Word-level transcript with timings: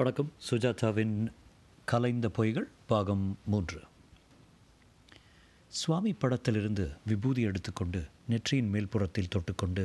வணக்கம். 0.00 0.28
சுஜாதாவின் 0.48 1.14
கலைந்த 1.90 2.26
பொய்கள் 2.36 2.66
பாகம் 2.90 3.24
மூன்று. 3.52 3.80
சுவாமி 5.80 6.12
படத்திலிருந்து 6.12 6.84
விபூதி 7.08 7.42
எடுத்துக்கொண்டு 7.48 8.00
நெற்றியின் 8.30 8.70
மேல்புறத்தில் 8.74 9.28
தொட்டுக்கொண்டு 9.34 9.84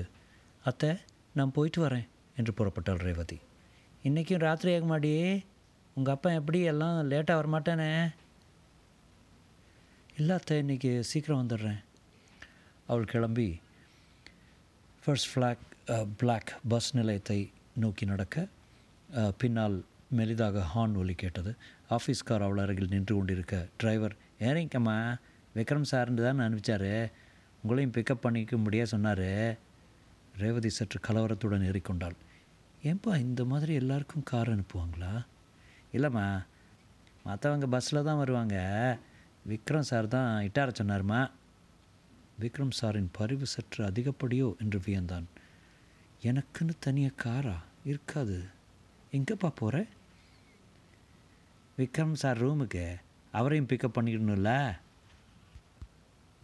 அத்தை 0.63 0.91
நான் 1.37 1.51
போயிட்டு 1.55 1.79
வரேன் 1.85 2.05
என்று 2.35 2.53
புறப்பட்டாள் 2.59 3.01
ரேவதி. 3.07 3.37
இன்றைக்கும் 4.09 4.43
ராத்திரி 4.45 4.75
ஆக 4.75 4.85
மாட்டியே. 4.91 5.25
உங்கள் 5.95 6.13
அப்பா 6.13 6.31
எப்படி 6.39 6.61
எல்லாம் 6.73 6.99
லேட்டாக 7.11 7.39
வரமாட்டானே? 7.41 7.89
இல்லை 10.17 10.37
அத்தை 10.37 10.59
இன்றைக்கி 10.65 10.99
சீக்கிரம் 10.99 11.41
வந்துடுறேன். 11.41 11.81
அவள் 12.87 13.11
கிளம்பி 13.15 13.49
ஃபர்ஸ்ட் 15.05 15.31
ஃப்ளாக் 15.33 15.65
பிளாக் 16.23 16.53
பஸ் 16.73 16.89
நிலையத்தை 16.99 17.39
நோக்கி 17.85 18.07
நடக்க 18.13 18.47
uh, 19.19 19.33
பின்னால் 19.43 19.77
மெலிதாக 20.15 20.63
ஹார்ன் 20.75 20.95
ஒலி 20.95 21.13
கேட்டது. 21.13 21.55
ஆஃபீஸ் 21.89 22.23
கார் 22.25 22.41
அவள் 22.41 22.57
அருகில் 22.57 22.87
நின்று 22.89 23.15
கொண்டிருக்க 23.15 23.67
டிரைவர் 23.77 24.15
ஏறிங்கம்மா 24.39 25.19
விக்ரம் 25.55 25.85
சார்னு 25.91 26.13
தான் 26.13 26.39
அனுப்பிச்சாரு. 26.39 27.11
உங்களையும் 27.63 27.91
பிக்கப் 27.91 28.21
பண்ணிக்க 28.21 28.57
முடியாது 28.57 28.87
சொன்னார். 28.87 29.57
ரேவதி 30.37 30.69
சற்று 30.69 30.99
கலவரத்துடன் 30.99 31.61
ஏறிக்கொண்டாள். 31.61 32.15
ஏன்பா 32.83 33.17
இந்த 33.17 33.45
மாதிரி 33.45 33.73
எல்லாருக்கும் 33.73 34.23
கார் 34.23 34.59
அனுப்புவாங்களா? 34.59 35.25
இல்லைம்மா 35.93 36.45
மற்றவங்க 37.25 37.67
பஸ்ஸில் 37.67 38.03
தான் 38.03 38.17
வருவாங்க. 38.17 38.97
விக்ரம் 39.49 39.79
சார் 39.79 40.07
தான் 40.07 40.43
இட்டார 40.43 40.71
சொன்னார்மா? 40.81 41.31
விக்ரம் 42.39 42.71
சாரின் 42.81 43.07
பரிவு 43.11 43.45
சற்று 43.45 43.85
அதிகப்படியோ? 43.85 44.57
என்று 44.59 44.79
வியந்தான். 44.79 45.25
எனக்குன்னு 46.21 46.71
தனியாக 46.79 47.29
காரா? 47.29 47.55
இருக்காது. 47.85 48.43
எங்கேப்பா 49.11 49.51
போகிற 49.55 49.85
விக்ரம் 51.77 52.13
சார் 52.13 52.45
ரூமுக்கு 52.45 52.95
அவரையும் 53.31 53.67
பிக்கப் 53.67 53.97
பண்ணிக்கணும்ல? 53.99 54.77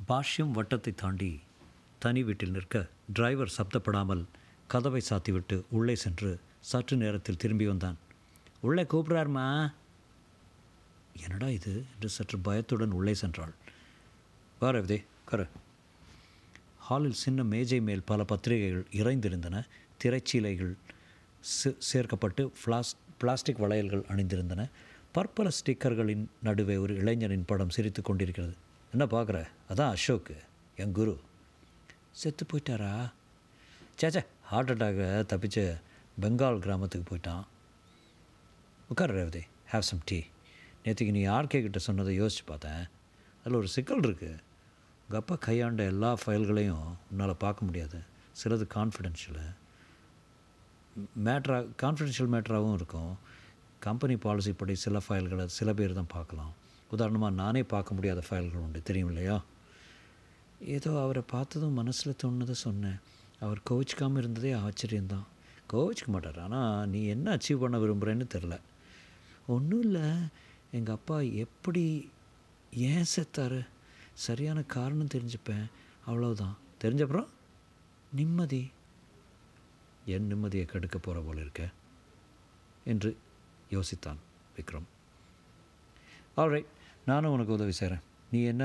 பாஷ்யம் 0.08 0.52
வட்டத்தை 0.52 0.96
தாண்டி 0.96 1.40
தனி 2.00 2.24
வீட்டில் 2.24 2.52
நிற்க 2.52 2.88
டிரைவர் 3.14 3.54
சப்தப்படாமல் 3.58 4.26
கதவை 4.68 5.02
சாத்திவிட்டு 5.10 5.64
உள்ளே 5.70 5.96
சென்று 5.96 6.40
சற்று 6.60 6.98
நேரத்தில் 6.98 7.38
திரும்பி 7.38 7.68
வந்தான். 7.68 7.98
உள்ளே 8.62 8.84
கூப்பிட்றாருமா? 8.84 9.74
என்னடா 11.22 11.48
இது? 11.48 11.86
என்று 11.94 12.10
சற்று 12.10 12.40
பயத்துடன் 12.40 12.92
உள்ளே 12.92 13.16
சென்றாள். 13.22 13.54
வாரவதே 14.62 15.06
கரு 15.26 15.48
ஹாலில் 16.80 17.14
சின்ன 17.14 17.44
மேஜை 17.44 17.82
மேல் 17.82 18.04
பல 18.04 18.24
பத்திரிகைகள் 18.24 18.88
இறைந்திருந்தன. 18.92 19.64
திரைச்சீலைகள் 20.04 20.74
சே- 21.64 21.78
சேர்க்கப்பட்டு 21.94 22.52
பிளாஸ் 22.64 22.96
பிளாஸ்டிக் 23.18 23.58
வளையல்கள் 23.58 24.06
அணிந்திருந்தன. 24.08 24.70
பற்பல 25.16 25.50
ஸ்டிக்கர்களின் 25.58 26.26
நடுவே 26.44 26.76
ஒரு 26.78 26.94
இளைஞனின் 26.96 27.46
படம் 27.46 27.70
சிரித்து 27.70 28.02
கொண்டிருக்கிறது. 28.02 28.54
என்ன 28.92 29.06
பார்க்குற? 29.06 29.48
அதான் 29.70 29.90
அசோக்கு 29.90 30.36
என் 30.76 30.92
குரு. 30.92 31.20
செத்து 32.12 32.46
போயிட்டாரா? 32.46 33.12
சேச்சே 34.02 34.26
ஹார்ட் 34.44 34.72
அட்டாக்கை 34.72 35.08
தப்பிச்ச 35.32 35.82
பெங்கால் 36.22 36.60
கிராமத்துக்கு 36.60 37.06
போயிட்டான். 37.10 37.44
உட்கார் 38.90 39.12
ரேவதி 39.12 39.44
ஹேவ் 39.72 39.88
சம் 39.90 40.00
டீ 40.06 40.20
நேற்றுக்கு 40.86 41.12
நீ 41.12 41.26
ஆர்கே 41.26 41.62
கிட்ட 41.62 41.80
சொன்னதை 41.80 42.16
யோசித்து 42.16 42.44
பார்த்தேன். 42.46 42.88
அதில் 43.44 43.58
ஒரு 43.58 43.68
சிக்கல் 43.68 44.00
இருக்குது 44.00 44.40
உங்கள் 45.04 45.20
அப்பா 45.20 45.36
கையாண்ட 45.36 45.84
எல்லா 45.84 46.18
ஃபைல்களையும் 46.26 46.88
உன்னால் 47.12 47.36
பார்க்க 47.36 47.66
முடியாது. 47.66 48.00
சிலது 48.44 48.66
கான்ஃபிடென்ஷியலு 48.76 49.48
மேட்ரா 51.24 51.58
கான்ஃபிடென்ஷியல் 51.82 52.34
மேட்ராகவும் 52.36 52.74
இருக்கும். 52.74 53.18
கம்பெனி 53.86 54.16
பாலிசி 54.26 54.52
படி 54.54 54.74
சில 54.86 54.98
ஃபைல்களை 55.06 55.46
சில 55.60 55.70
பேர் 55.80 56.00
தான் 56.00 56.14
பார்க்கலாம். 56.16 56.52
உதாரணமாக 56.96 57.34
நானே 57.42 57.62
பார்க்க 57.74 57.96
முடியாத 57.98 58.22
ஃபைல்கள் 58.28 58.64
உண்டு. 58.66 58.80
தெரியும் 58.90 59.12
இல்லையா 59.12 59.38
ஏதோ 60.76 60.92
அவரை 61.04 61.24
பார்த்ததும் 61.34 61.78
மனசில் 61.80 62.20
தோணுதை 62.24 62.56
சொன்னேன். 62.66 63.00
அவர் 63.44 63.60
கோவிச்சுக்காமல் 63.70 64.22
இருந்ததே 64.22 64.52
ஆச்சரியம்தான். 64.66 65.28
கோவிச்சுக்க 65.74 66.12
மாட்டார். 66.16 66.40
ஆனால் 66.46 66.90
நீ 66.94 67.00
என்ன 67.16 67.38
அச்சீவ் 67.38 67.64
பண்ண 67.64 67.78
விரும்புகிறேன்னு 67.84 68.28
தெரில 68.36 68.56
ஒன்றும் 69.56 69.84
இல்லை. 69.88 70.08
எங்கள் 70.78 70.98
அப்பா 70.98 71.18
எப்படி 71.46 71.84
ஏன் 72.90 73.10
செத்தார்? 73.16 73.60
சரியான 74.26 74.60
காரணம் 74.76 75.14
தெரிஞ்சுப்பேன். 75.16 75.66
அவ்வளோதான் 76.08 76.56
தெரிஞ்சப்புறம் 76.84 77.30
நிம்மதி. 78.20 78.64
என் 80.14 80.30
நிம்மதியை 80.32 80.66
கெடுக்க 80.66 80.98
போகிற 80.98 81.20
போல 81.26 81.40
இருக்க. 81.40 81.64
என்று 82.92 83.10
யோசித்தான் 83.76 84.20
விக்ரம். 84.56 84.88
ஆல்ரைட் 86.42 86.70
நானும் 87.10 87.34
உனக்கு 87.36 87.56
உதவி 87.58 87.74
செய்கிறேன் 87.80 88.04
நீ 88.32 88.40
என்ன 88.52 88.64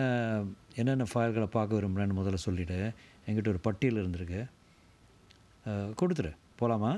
என்னென்ன 0.81 1.07
ஃபைல்களை 1.13 1.49
பார்க்க 1.57 1.79
விரும்புகிறேன்னு 1.79 2.19
முதல்ல 2.19 2.39
சொல்லிவிடு 2.47 2.79
என்கிட்ட 3.27 3.49
ஒரு 3.55 3.63
பட்டியல் 3.67 4.01
இருந்திருக்கு. 4.03 4.41
கொடுத்துரு 6.01 6.33
போகலாமா 6.59 6.93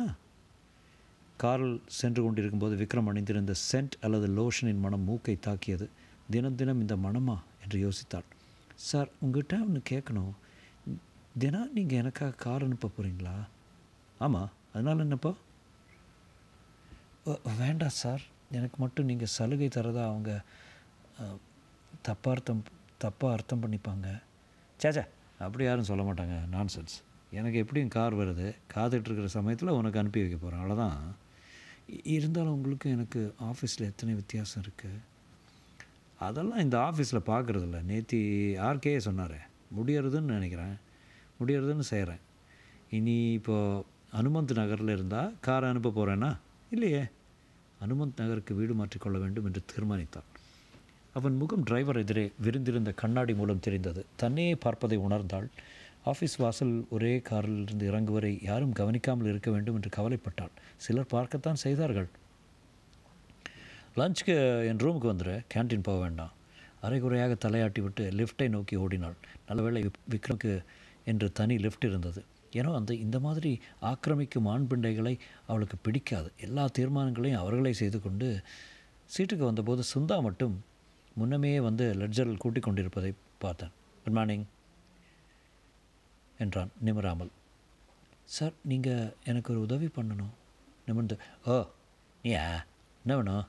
காரில் 1.42 1.76
சென்று 1.98 2.20
கொண்டிருக்கும்போது 2.22 2.74
விக்ரம் 2.80 3.08
அணிந்திருந்த 3.10 3.54
சென்ட் 3.70 3.94
அல்லது 4.06 4.26
லோஷனின் 4.38 4.84
மனம் 4.86 5.06
மூக்கை 5.08 5.36
தாக்கியது. 5.46 5.86
தினம் 6.34 6.58
தினம் 6.60 6.80
இந்த 6.84 6.96
மனமா? 7.04 7.36
என்று 7.62 7.78
யோசித்தாள் 7.84 8.26
சார் 8.88 9.08
உங்ககிட்ட 9.20 9.54
ஒன்று 9.66 9.80
கேட்கணும் 9.90 10.32
தினம் 11.42 11.72
நீங்கள் 11.76 11.98
எனக்காக 12.00 12.38
கார் 12.44 12.64
அனுப்ப 12.66 12.90
போகிறீங்களா 12.90 13.34
ஆமாம் 14.18 14.50
அதனால் 14.72 15.04
என்னப்பா? 15.04 15.32
வேண்டாம் 17.60 17.96
சார். 18.02 18.22
எனக்கு 18.56 18.76
மட்டும் 18.78 19.08
நீங்கள் 19.10 19.32
சலுகை 19.36 19.68
தரதா 19.74 20.02
அவங்க 20.10 20.32
தப்பாக 22.08 22.34
அர்த்தம் 22.34 22.62
தப்பாக 23.04 23.34
அர்த்தம் 23.36 23.62
பண்ணிப்பாங்க. 23.62 24.08
சேச்சா 24.82 25.04
அப்படி 25.44 25.64
யாரும் 25.64 25.88
சொல்ல 25.90 26.02
மாட்டாங்க. 26.08 26.36
நான்சென்ஸ் 26.54 26.96
எனக்கு 27.38 27.58
எப்படியும் 27.62 27.94
கார் 27.96 28.18
வருது. 28.20 28.46
காத்துட்ருக்கிற 28.74 29.30
சமயத்தில் 29.38 29.76
உனக்கு 29.78 29.98
அனுப்பி 29.98 30.20
வைக்க 30.24 30.38
போகிறேன் 30.38 30.62
அவ்வளோதான் 30.62 31.00
இருந்தாலும் 32.14 32.54
உங்களுக்கு 32.56 32.88
எனக்கு 32.96 33.20
ஆஃபீஸில் 33.50 33.88
எத்தனை 33.90 34.14
வித்தியாசம் 34.14 34.64
இருக்குது 34.64 34.98
அதெல்லாம் 36.26 36.64
இந்த 36.64 36.76
ஆஃபீஸில் 36.78 37.28
பார்க்குறதில்ல 37.30 37.78
நேத்தி 37.90 38.20
ஆர்கே 38.68 38.92
சொன்னார். 39.06 39.38
முடியறதுன்னு 39.76 40.34
நினைக்கிறேன். 40.36 40.74
முடியறதுன்னு 41.40 41.86
செய்கிறேன் 41.92 42.22
இனி 42.96 43.16
இப்போது 43.38 43.84
அனுமந்த் 44.20 44.58
நகரில் 44.60 44.96
இருந்தால் 44.96 45.32
காரை 45.46 45.66
அனுப்ப 45.70 45.92
போகிறேன்னா 45.96 46.30
இல்லையே. 46.70 47.02
அனுமந்த் 47.86 48.20
நகருக்கு 48.20 48.54
வீடு 48.54 48.74
மாற்றிக்கொள்ள 48.74 49.18
வேண்டும் 49.18 49.44
என்று 49.44 49.62
தீர்மானித்தான் 49.72 50.28
அவன் 51.12 51.36
முகம் 51.36 51.62
டிரைவர் 51.62 51.96
எதிரே 51.96 52.30
விரிந்திருந்த 52.42 52.90
கண்ணாடி 52.92 53.34
மூலம் 53.34 53.60
தெரிந்தது. 53.60 54.06
தன்னையே 54.16 54.54
பார்ப்பதை 54.54 54.98
உணர்ந்தாள். 54.98 55.46
ஆஃபீஸ் 56.06 56.36
வாசல் 56.38 56.86
ஒரே 56.90 57.20
காரில் 57.20 57.62
இருந்து 57.62 57.84
இறங்குவரை 57.90 58.38
யாரும் 58.42 58.72
கவனிக்காமல் 58.72 59.26
இருக்க 59.26 59.50
வேண்டும் 59.50 59.74
என்று 59.74 59.90
கவலைப்பட்டாள். 59.96 60.54
சிலர் 60.76 61.06
பார்க்கத்தான் 61.06 61.54
செய்தார்கள். 61.54 62.08
லஞ்சுக்கு 63.96 64.34
என் 64.66 64.76
ரூமுக்கு 64.76 65.10
வந்துடு 65.12 65.36
கேண்டீன் 65.54 65.82
போக 65.82 65.98
வேண்டாம். 66.00 66.32
அரைகுறையாக 66.80 67.36
தலையாட்டி 67.44 67.80
விட்டு 67.80 68.10
லிஃப்ட்டை 68.10 68.48
நோக்கி 68.48 68.76
ஓடினாள். 68.76 69.16
நல்லவேளை 69.46 69.90
விக்ரமுக்கு 70.10 70.62
என்று 71.04 71.32
தனி 71.32 71.56
லிஃப்ட் 71.56 71.84
இருந்தது. 71.84 72.24
ஏன்னா 72.52 72.74
அந்த 72.74 72.94
இந்த 72.94 73.20
மாதிரி 73.20 73.60
ஆக்கிரமிக்கும் 73.82 74.46
ஆண் 74.46 74.66
பிண்டைகளை 74.70 75.18
அவளுக்கு 75.46 75.76
பிடிக்காது. 75.76 76.32
எல்லா 76.40 76.68
தீர்மானங்களையும் 76.78 77.36
அவர்களே 77.36 77.72
செய்து 77.72 78.00
கொண்டு 78.00 78.42
சீட்டுக்கு 79.16 79.44
வந்தபோது 79.50 79.82
சுந்தா 79.94 80.22
மட்டும் 80.22 80.64
முன்னமே 81.14 81.60
வந்து 81.60 81.94
லெட்ஜரில் 81.94 82.36
கூட்டிக் 82.36 82.62
கொண்டிருப்பதை 82.62 83.14
பார்த்தேன். 83.38 83.70
குட் 84.04 84.12
மார்னிங் 84.12 84.46
என்றான் 86.38 86.70
நிமிராமல். 86.84 87.30
சார் 88.24 88.52
நீங்கள் 88.64 89.14
எனக்கு 89.24 89.52
ஒரு 89.52 89.60
உதவி 89.62 89.86
பண்ணணும். 89.86 90.34
நிமிர்ந்து 90.86 91.18
ஓ 91.46 91.66
நீயா? 92.22 92.64
என்ன 93.06 93.16
வேணும்? 93.16 93.48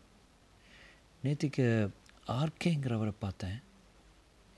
நேத்திக்கு 1.23 1.89
ஆர்கேங்கிறவரை 2.27 3.13
பார்த்தேன். 3.19 3.61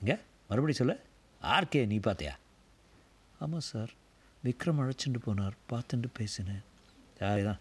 இங்கே? 0.00 0.18
மறுபடியும் 0.48 0.86
சொல்ல. 0.86 1.02
ஆர்கே 1.42 1.86
நீ 1.86 1.98
பார்த்தியா? 1.98 2.34
ஆமாம் 3.38 3.60
சார். 3.60 3.92
விக்ரம் 4.44 4.78
அழைச்சிட்டு 4.78 5.18
போனார். 5.26 5.52
பார்த்துட்டு 5.70 6.04
பேசினேன். 6.12 6.62
சரிதான் 7.18 7.58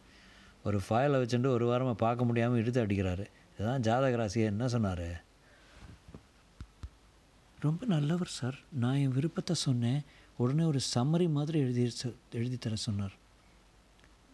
ஒரு 0.63 0.81
ஃபைலை 0.89 1.19
வச்சுட்டு 1.21 1.47
ஒரு 1.47 1.69
வாரமாக 1.69 1.93
பார்க்க 1.93 2.25
முடியாமல் 2.25 2.57
இழுத்து 2.57 2.85
அடிக்கிறாரு. 2.85 3.25
இதுதான் 3.55 3.79
ஜாதக 3.79 4.25
ராசியை 4.25 4.45
என்ன 4.45 4.67
சொன்னார்? 4.67 5.23
ரொம்ப 7.59 7.85
நல்லவர் 7.85 8.27
சார். 8.27 8.59
நான் 8.71 8.95
என் 8.95 9.11
விருப்பத்தை 9.11 9.55
சொன்னேன். 9.55 10.01
உடனே 10.37 10.63
ஒரு 10.63 10.79
சம்மரி 10.95 11.29
மாதிரி 11.29 11.59
எழுதி 11.59 11.93
சொ- 12.03 12.15
எழுதி 12.31 12.57
தர 12.57 12.75
சொன்னார். 12.75 13.13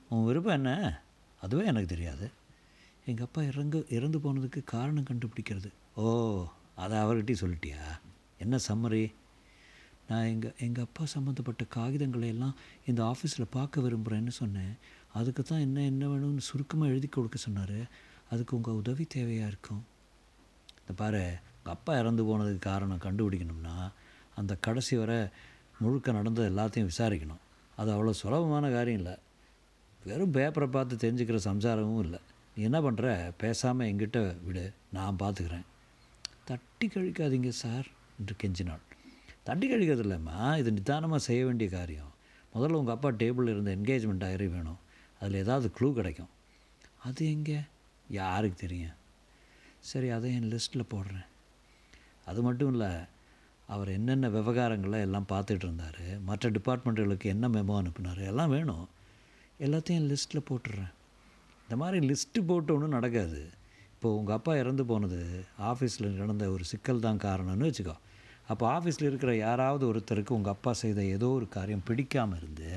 உன் 0.09 0.25
விருப்பம் 0.25 0.53
என்ன? 0.53 1.01
அதுவே 1.41 1.65
எனக்கு 1.65 1.87
தெரியாது. 1.87 2.31
எங்கள் 3.05 3.25
அப்பா 3.25 3.41
இறங்கு 3.41 3.85
இறந்து 3.89 4.19
போனதுக்கு 4.19 4.63
காரணம் 4.63 5.03
கண்டுபிடிக்கிறது. 5.03 5.71
ஓ 5.95 6.45
அதை 6.75 6.97
அவர்கிட்டயும் 6.97 7.41
சொல்லிட்டியா? 7.41 7.99
என்ன 8.39 8.57
சம்மரி 8.67 9.13
நான் 10.09 10.29
எங்கள் 10.33 10.55
எங்கள் 10.65 10.85
அப்பா 10.87 11.03
சம்மந்தப்பட்ட 11.13 11.63
காகிதங்களை 11.75 12.27
எல்லாம் 12.33 12.55
இந்த 12.89 13.01
ஆஃபீஸில் 13.11 13.53
பார்க்க 13.57 13.83
விரும்புகிறேன்னு 13.85 14.33
சொன்னேன். 14.41 14.73
அதுக்கு 15.19 15.41
தான் 15.43 15.63
என்ன 15.65 15.83
என்ன 15.91 16.03
வேணும்னு 16.11 16.47
சுருக்கமாக 16.49 16.91
எழுதி 16.93 17.07
கொடுக்க 17.07 17.37
சொன்னார். 17.45 17.79
அதுக்கு 18.31 18.55
உங்கள் 18.57 18.79
உதவி 18.81 19.05
தேவையாக 19.15 19.51
இருக்கும்? 19.51 19.83
இந்த 20.79 20.93
பாரு 21.01 21.23
உங்கள் 21.57 21.75
அப்பா 21.75 21.93
இறந்து 22.01 22.23
போனதுக்கு 22.29 22.61
காரணம் 22.69 23.03
கண்டுபிடிக்கணும்னா 23.05 23.75
அந்த 24.39 24.55
கடைசி 24.67 24.95
வரை 25.01 25.19
முழுக்க 25.81 26.11
நடந்தது 26.19 26.49
எல்லாத்தையும் 26.51 26.89
விசாரிக்கணும். 26.91 27.43
அது 27.79 27.89
அவ்வளோ 27.95 28.13
சுலபமான 28.21 28.65
காரியம் 28.77 28.99
இல்லை. 29.01 29.15
வெறும் 30.07 30.35
பேப்பரை 30.37 30.67
பார்த்து 30.75 31.03
தெரிஞ்சுக்கிற 31.03 31.39
சம்சாரமும் 31.49 32.03
இல்லை. 32.05 32.19
நீ 32.53 32.61
என்ன 32.69 32.79
பண்ணுற 32.85 33.07
பேசாமல் 33.43 33.89
எங்கிட்ட 33.91 34.19
விடு. 34.47 34.65
நான் 34.97 35.21
பார்த்துக்கிறேன் 35.23 35.67
தட்டி 36.49 36.87
கழிக்காதீங்க 36.87 37.51
சார் 37.63 37.87
என்று 38.19 38.35
கெஞ்சினாள். 38.43 38.83
தட்டி 39.47 39.65
கழிக்கிறது 39.71 40.03
இல்லைம்மா. 40.05 40.37
இது 40.61 40.69
நிதானமாக 40.77 41.21
செய்ய 41.27 41.41
வேண்டிய 41.47 41.69
காரியம். 41.77 42.11
முதல்ல 42.55 42.79
உங்கள் 42.81 42.95
அப்பா 42.95 43.09
டேபிளில் 43.21 43.53
இருந்த 43.55 43.71
என்கேஜ்மெண்ட் 43.77 44.23
டைரி 44.25 44.47
வேணும். 44.55 44.79
அதில் 45.21 45.41
ஏதாவது 45.43 45.67
க்ளூ 45.77 45.89
கிடைக்கும். 45.99 46.31
அது 47.07 47.21
எங்கே? 47.35 47.59
யாருக்கு 48.19 48.57
தெரியும்? 48.63 48.97
சரி 49.89 50.07
அதை 50.15 50.29
என் 50.37 50.49
லிஸ்ட்டில் 50.53 50.91
போடுறேன். 50.93 51.27
அது 52.29 52.39
மட்டும் 52.47 52.71
இல்லை 52.73 52.91
அவர் 53.73 53.89
என்னென்ன 53.95 54.29
விவகாரங்களை 54.35 54.99
எல்லாம் 55.05 55.29
பார்த்துட்டு 55.31 55.65
இருந்தார் 55.67 56.03
மற்ற 56.27 56.49
டிபார்ட்மெண்ட்டுகளுக்கு 56.57 57.27
என்ன 57.33 57.45
மெமோ 57.55 57.75
அனுப்புனார் 57.81 58.21
எல்லாம் 58.31 58.53
வேணும். 58.55 58.85
எல்லாத்தையும் 59.65 59.99
என் 60.01 60.11
லிஸ்ட்டில் 60.13 60.47
போட்டுடுறேன் 60.49 60.91
இந்த 61.63 61.75
மாதிரி 61.81 61.97
லிஸ்ட்டு 62.09 62.41
போட்டு 62.49 62.71
ஒன்றும் 62.75 62.95
நடக்காது. 62.97 63.39
இப்போ 63.93 64.09
உங்கள் 64.17 64.35
அப்பா 64.35 64.53
இறந்து 64.61 64.83
போனது 64.91 65.19
ஆஃபீஸில் 65.69 66.07
நடந்த 66.21 66.45
ஒரு 66.55 66.65
சிக்கல் 66.71 67.05
தான் 67.05 67.23
காரணம்னு 67.27 67.69
வச்சுக்கோ. 67.69 67.95
அப்போ 68.47 68.65
ஆஃபீஸில் 68.77 69.09
இருக்கிற 69.11 69.35
யாராவது 69.35 69.83
ஒருத்தருக்கு 69.91 70.37
உங்கள் 70.37 70.53
அப்பா 70.53 70.73
செய்த 70.73 71.03
ஏதோ 71.15 71.27
ஒரு 71.27 71.47
காரியம் 71.49 71.85
பிடிக்காமல் 71.85 72.37
இருந்து 72.37 72.71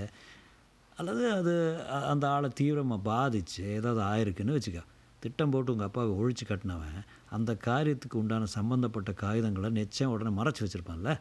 அல்லது 0.97 1.23
அது 1.33 1.53
அந்த 2.13 2.25
ஆளை 2.29 2.49
தீவிரமாக 2.55 3.07
பாதிச்சு 3.11 3.63
ஏதாவது 3.77 4.01
ஆயிருக்குன்னு 4.11 4.57
வச்சுக்கோ. 4.57 4.83
திட்டம் 5.23 5.51
போட்டு 5.51 5.73
உங்கள் 5.73 5.87
அப்பாவை 5.87 6.13
ஒழிச்சு 6.21 6.45
கட்டினவன் 6.49 6.99
அந்த 7.31 7.51
காரியத்துக்கு 7.67 8.17
உண்டான 8.23 8.49
சம்மந்தப்பட்ட 8.57 9.11
காகிதங்களை 9.23 9.71
நிச்சயம் 9.71 10.13
உடனே 10.13 10.33
மறைச்சி 10.41 10.63
வச்சுருப்பான்ல. 10.65 11.13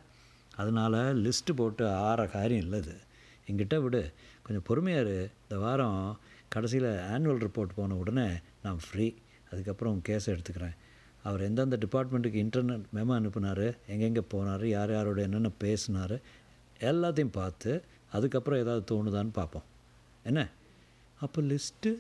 அதனால் 0.56 1.00
லிஸ்ட்டு 1.24 1.54
போட்டு 1.56 1.84
ஆற 1.90 2.26
காரியம் 2.28 2.64
இல்லை 2.64 2.80
இது. 2.80 2.96
எங்கிட்ட 3.50 3.76
விடு. 3.82 4.02
கொஞ்சம் 4.44 4.66
பொறுமையாக 4.66 5.04
இரு. 5.06 5.18
இந்த 5.44 5.58
வாரம் 5.64 6.02
கடைசியில் 6.50 6.90
ஆனுவல் 7.14 7.42
ரிப்போர்ட் 7.46 7.76
போன 7.76 7.96
உடனே 7.96 8.28
நான் 8.64 8.80
ஃப்ரீ 8.86 9.08
அதுக்கப்புறம் 9.52 10.02
கேஸ் 10.02 10.30
எடுத்துக்கிறேன். 10.30 10.76
அவர் 11.24 11.42
எந்தெந்த 11.42 11.78
டிபார்ட்மெண்ட்டுக்கு 11.86 12.40
இன்டர்நெட் 12.46 12.86
மெமோ 12.96 13.14
அனுப்புனார் 13.20 13.68
எங்கெங்கே 13.94 14.24
போனார் 14.34 14.66
யார் 14.66 14.92
யாரோட 14.92 15.22
என்னென்ன 15.22 15.50
பேசினார் 15.64 16.16
எல்லாத்தையும் 16.80 17.38
பார்த்து 17.40 17.72
அதுக்கப்புறம் 18.12 18.62
ஏதாவது 18.64 18.84
தோணுதான்னு 18.92 19.34
பார்ப்போம். 19.40 19.66
என்ன? 20.24 20.42
அப்போ 21.20 21.42
லிஸ்ட்டு 21.42 21.92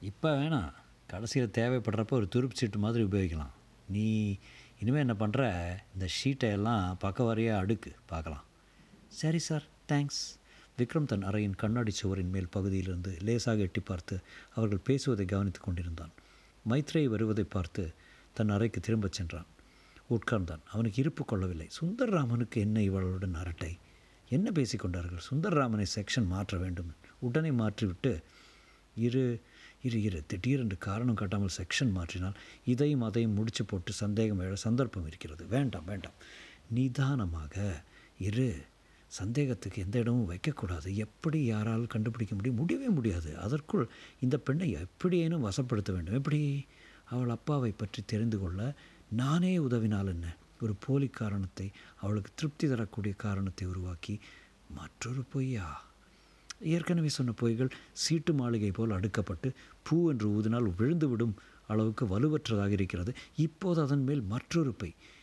இப்போ 0.00 0.30
வேணாம் 0.40 0.72
கடைசியில் 1.06 1.54
தேவைப்படுறப்ப 1.58 2.14
ஒரு 2.20 2.28
துருப்பு 2.34 2.58
சீட்டு 2.58 2.78
மாதிரி 2.78 3.02
உபயோகிக்கலாம். 3.04 3.54
நீ 3.88 4.06
இனிமேல் 4.82 5.04
என்ன 5.06 5.14
பண்ணுற 5.20 5.42
இந்த 5.94 6.06
ஷீட்டை 6.16 6.48
எல்லாம் 6.58 6.84
பக்கவாரியாக 7.00 7.62
அடுக்கு 7.62 7.90
பார்க்கலாம். 8.06 8.44
சரி 9.20 9.38
சார் 9.38 9.64
தேங்க்ஸ் 9.92 10.22
விக்ரம் 10.78 11.08
தன் 11.10 11.26
அறையின் 11.30 11.56
கண்ணாடி 11.56 11.92
சுவரின் 12.00 12.32
மேல் 12.34 12.54
பகுதியிலிருந்து 12.56 13.10
லேசாக 13.26 13.66
எட்டி 13.66 13.80
பார்த்து 13.80 14.14
அவர்கள் 14.54 14.86
பேசுவதை 14.88 15.26
கவனித்துக் 15.26 15.66
கொண்டிருந்தான். 15.66 16.14
மைத்ரேயை 16.68 17.04
வருவதை 17.04 17.44
பார்த்து 17.44 17.92
தன் 18.32 18.48
அறைக்கு 18.48 18.80
திரும்பச் 18.80 19.12
சென்றான். 19.12 19.46
உட்கார்ந்தான். 20.10 20.60
அவனுக்கு 20.70 21.00
இருப்பு 21.00 21.24
கொள்ளவில்லை. 21.24 21.68
சுந்தர்ராமனுக்கு 21.80 22.54
என்ன 22.54 22.82
இவளுடன் 22.82 23.34
அரட்டை? 23.34 23.78
என்ன 24.28 24.50
பேசிக்கொண்டார்கள் 24.54 25.18
சுந்தர்ராமனை 25.30 25.86
செக்ஷன் 25.94 26.26
மாற்ற 26.26 26.58
வேண்டும். 26.58 26.94
உடனே 27.18 27.50
மாற்றிவிட்டு 27.50 28.22
இரு 28.96 29.40
இரு 29.82 30.02
இரு. 30.02 30.24
திடீரென்று 30.26 30.78
காரணம் 30.78 31.14
காட்டாமல் 31.14 31.48
செக்ஷன் 31.56 31.96
மாற்றினால் 31.96 32.34
இதையும் 32.64 33.02
அதையும் 33.02 33.32
முடிச்சு 33.32 33.64
போட்டு 33.64 33.92
சந்தேகம் 33.92 34.40
எழ 34.40 34.52
சந்தர்ப்பம் 34.52 35.06
இருக்கிறது. 35.06 35.46
வேண்டாம் 35.46 35.84
வேண்டாம். 35.84 36.12
நிதானமாக 36.70 37.82
இரு. 38.18 38.64
சந்தேகத்துக்கு 39.18 39.82
எந்த 39.82 39.98
இடமும் 39.98 40.30
வைக்கக்கூடாது. 40.30 40.88
எப்படி 40.94 41.38
யாரால் 41.44 41.86
கண்டுபிடிக்க 41.86 42.34
முடியும்? 42.34 42.58
முடியவே 42.58 42.88
முடியாது. 42.88 43.38
அதற்குள் 43.38 43.86
இந்த 44.20 44.36
பெண்ணை 44.38 44.70
எப்படியேனும் 44.70 45.44
வசப்படுத்த 45.46 45.92
வேண்டும். 45.92 46.14
எப்படி? 46.14 46.66
அவள் 47.04 47.28
அப்பாவை 47.28 47.70
பற்றி 47.70 48.02
தெரிந்து 48.06 48.38
கொள்ள 48.38 48.74
நானே 49.12 49.58
உதவினால் 49.58 50.08
என்ன? 50.08 50.36
ஒரு 50.60 50.74
போலி 50.86 51.06
காரணத்தை 51.06 51.66
அவளுக்கு 52.00 52.30
திருப்தி 52.34 52.68
தரக்கூடிய 52.68 53.14
காரணத்தை 53.16 53.68
உருவாக்கி 53.68 54.14
மற்றொரு 54.70 55.22
பொய்யா? 55.32 55.84
ஏற்கனவே 56.60 57.08
சொன்ன 57.08 57.32
பொய்கள் 57.40 57.70
சீட்டு 57.92 58.32
மாளிகை 58.32 58.70
போல் 58.70 58.90
அடுக்கப்பட்டு 58.90 59.48
பூ 59.82 60.10
என்று 60.10 60.28
ஊதினால் 60.28 60.72
விழுந்துவிடும் 60.78 61.34
அளவுக்கு 61.68 62.04
வலுவற்றதாக 62.06 62.70
இருக்கிறது. 62.70 63.12
இப்போது 63.36 63.80
அதன் 63.80 64.02
மேல் 64.02 64.22
மற்றொரு 64.22 64.72
பொய். 64.72 64.94
பொய் 64.98 65.13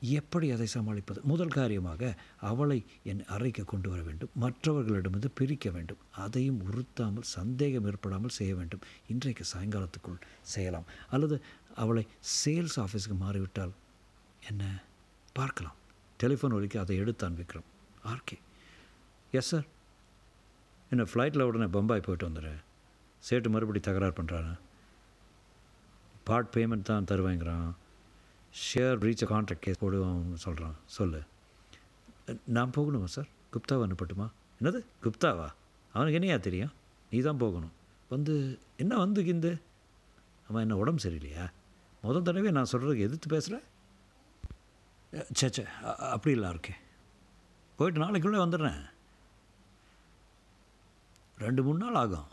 எப்படி 0.00 0.50
அதை 0.50 0.66
சமாளிப்பது? 0.66 1.22
முதல் 1.22 1.48
காரியமாக 1.48 2.14
அவளை 2.40 2.84
என் 3.02 3.24
அறைக்கு 3.24 3.64
கொண்டு 3.64 3.90
வர 3.90 4.02
வேண்டும். 4.02 4.28
மற்றவர்களிடமிருந்து 4.34 5.30
பிரிக்க 5.34 5.70
வேண்டும். 5.70 5.98
அதையும் 6.10 6.60
உறுத்தாமல் 6.60 7.22
சந்தேகம் 7.22 7.84
ஏற்படாமல் 7.84 8.36
செய்ய 8.38 8.54
வேண்டும். 8.54 8.80
இன்றைக்கு 9.06 9.44
சாயங்காலத்துக்குள் 9.52 10.20
செய்யலாம். 10.42 10.84
அல்லது 11.10 11.42
அவளை 11.76 12.06
சேல்ஸ் 12.44 12.78
ஆஃபீஸுக்கு 12.84 13.16
மாறிவிட்டால் 13.18 13.72
என்ன? 14.48 14.82
பார்க்கலாம். 15.32 15.78
டெலிஃபோன் 16.22 16.56
வரைக்கும் 16.56 16.82
அதை 16.82 16.96
எடுத்தான் 16.96 17.38
விக்ரம் 17.40 17.70
ஆர்கே 18.04 18.38
எஸ் 19.30 19.48
சார். 19.48 19.66
என்ன 20.90 21.04
ஃப்ளைட்டில் 21.12 21.42
உடனே 21.42 21.64
பம்பாய் 21.64 22.00
போயிட்டு 22.00 22.28
வந்துடுறேன் 22.28 22.60
சேட்டு 23.30 23.48
மறுபடி 23.50 23.80
தகராறு 23.80 24.22
பண்ணுறானே 24.22 24.54
பார்ட் 26.24 26.52
பேமெண்ட் 26.56 26.82
தான் 26.82 27.04
தருவேங்கிறான் 27.04 27.74
ஷேர் 28.64 29.00
ரீச் 29.04 29.22
கான்ட்ராக்ட் 29.30 29.64
கேஸ் 29.64 29.80
போடுவான்னு 29.82 30.42
சொல்கிறான் 30.44 30.76
சொல்லு. 30.96 31.20
நான் 32.56 32.72
போகணுமா 32.76 33.08
சார் 33.14 33.28
குப்தாவை 33.52 33.82
அனுப்பட்டுமா? 33.86 34.26
என்னது? 34.60 34.80
குப்தாவா? 35.04 35.48
அவனுக்கு 35.92 36.18
என்னையா 36.20 36.36
தெரியும்? 36.46 36.72
நீ 37.10 37.18
தான் 37.20 37.42
போகணும். 37.42 37.74
வந்து 38.08 38.34
என்ன 38.76 38.96
வந்து 38.96 39.20
கிந்து? 39.28 39.52
அவன் 40.48 40.62
என்ன 40.64 40.76
உடம்பு 40.76 41.02
சரியில்லையா? 41.02 41.46
முதல் 42.02 42.26
தடவை 42.28 42.50
நான் 42.50 42.72
சொல்கிறதுக்கு 42.72 43.06
எதிர்த்து 43.08 43.28
பேசுகிறேன் 43.34 43.64
சே 45.38 45.48
சே 45.56 45.62
அப்படி 46.14 46.32
இல்லை 46.36 46.48
இருக்கே. 46.54 46.74
போயிட்டு 47.76 48.00
நாளைக்குள்ளே 48.02 48.40
வந்துடுறேன். 48.42 48.82
ரெண்டு 51.44 51.62
மூணு 51.66 51.78
நாள் 51.84 51.98
ஆகும். 52.02 52.28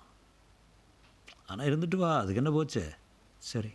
ஆனால் 1.47 1.67
இருந்துட்டு 1.69 1.97
வா. 2.03 2.11
அதுக்கு 2.19 2.41
என்ன 2.41 2.51
போச்சு? 2.57 2.83
சரி 3.51 3.71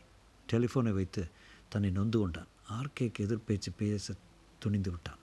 டெலிஃபோனை 0.53 0.93
வைத்து 0.99 1.23
தன்னை 1.69 1.91
நொந்து 1.91 2.19
கொண்டான். 2.19 2.47
ஆர்கேக்கு 2.73 3.19
எதிர்பேச்சு 3.19 3.71
பேச 3.77 4.15
துணிந்து 4.59 4.91
விட்டான். 4.91 5.17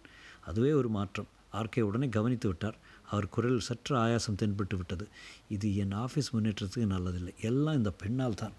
அதுவே 0.45 0.71
ஒரு 0.71 0.89
மாற்றம். 0.89 1.27
ஆர்கே 1.53 1.79
உடனே 1.79 2.09
கவனித்து 2.09 2.47
விட்டார். 2.47 2.75
அவர் 3.09 3.29
குரலில் 3.29 3.59
சற்று 3.59 3.97
ஆயாசம் 3.97 4.35
தென்பட்டு 4.35 4.75
விட்டது. 4.75 5.07
இது 5.49 5.75
என் 5.75 5.91
ஆஃபீஸ் 5.91 6.33
முன்னேற்றத்துக்கு 6.33 6.87
நல்லதில்லை. 6.89 7.35
எல்லாம் 7.41 7.75
இந்த 7.75 7.91
பெண்ணால் 7.91 8.33
தான். 8.33 8.51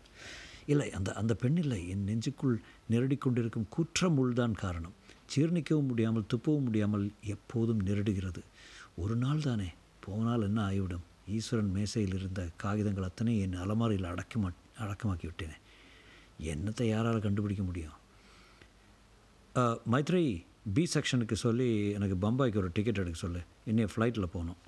இல்லை 0.66 0.92
அந்த 0.92 1.12
அந்த 1.12 1.34
பெண் 1.34 1.56
இல்லை. 1.56 1.88
என் 1.88 2.04
நெஞ்சுக்குள் 2.04 2.60
நிரடி 2.88 3.16
கொண்டிருக்கும் 3.16 3.66
குற்றம் 3.68 4.18
உள்தான் 4.18 4.52
காரணம். 4.52 4.92
ஜீர்ணிக்கவும் 5.36 5.86
முடியாமல் 5.86 6.24
துப்பவும் 6.34 6.64
முடியாமல் 6.64 7.10
எப்போதும் 7.24 7.86
நெருடுகிறது. 7.86 8.42
ஒரு 8.96 9.16
நாள் 9.16 9.38
தானே. 9.38 9.68
போனால் 10.00 10.42
என்ன 10.42 10.64
ஆகிவிடும்? 10.64 11.02
ஈஸ்வரன் 11.28 11.70
மேசையில் 11.70 12.14
இருந்த 12.14 12.48
காகிதங்கள் 12.56 13.04
அத்தனை 13.04 13.40
என் 13.40 13.54
அலமாரியில் 13.54 14.04
அடக்கமா 14.04 14.50
அடக்கமாக்கி 14.78 15.28
விட்டேனே 15.28 15.56
என்னத்தை 16.52 16.86
யாரால் 16.94 17.24
கண்டுபிடிக்க 17.26 17.62
முடியும்? 17.68 17.96
மைத்ரி 19.92 20.24
பி 20.76 20.84
செக்ஷனுக்கு 20.94 21.36
சொல்லி 21.46 21.68
எனக்கு 21.96 22.16
பம்பாய்க்கு 22.24 22.60
ஒரு 22.62 22.70
டிக்கெட் 22.76 23.00
எடுக்க 23.02 23.18
சொல்லு. 23.24 23.42
இன்னைய 23.70 23.88
ஃப்ளைட்டில் 23.92 24.32
போகணும். 24.34 24.60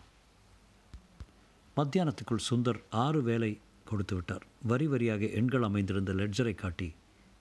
மத்தியானத்துக்குள் 1.79 2.47
சுந்தர் 2.51 2.81
ஆறு 3.05 3.21
வேலை 3.31 3.51
கொடுத்து 3.91 4.15
விட்டார். 4.17 4.45
வரி 4.71 4.87
வரியாக 4.93 5.29
எண்கள் 5.41 5.67
அமைந்திருந்த 5.69 6.13
லெட்ஜரை 6.21 6.55
காட்டி 6.63 6.89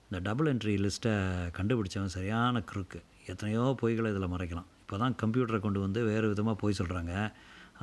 இந்த 0.08 0.18
டபுள் 0.26 0.48
என்ட்ரி 0.52 0.74
லிஸ்ட்டை 0.84 1.14
கண்டுபிடிச்சவன் 1.56 2.14
சரியான 2.16 2.60
குறுக்கு 2.70 3.00
எத்தனையோ 3.32 3.64
பொய்களை 3.80 4.10
இதில் 4.14 4.32
மறைக்கலாம். 4.34 4.68
இப்போ 4.82 4.98
தான் 5.02 5.16
கம்ப்யூட்டரை 5.22 5.58
கொண்டு 5.64 5.80
வந்து 5.86 6.02
வேறு 6.10 6.30
விதமாக 6.32 6.56
போய் 6.62 6.78
சொல்கிறாங்க 6.78 7.14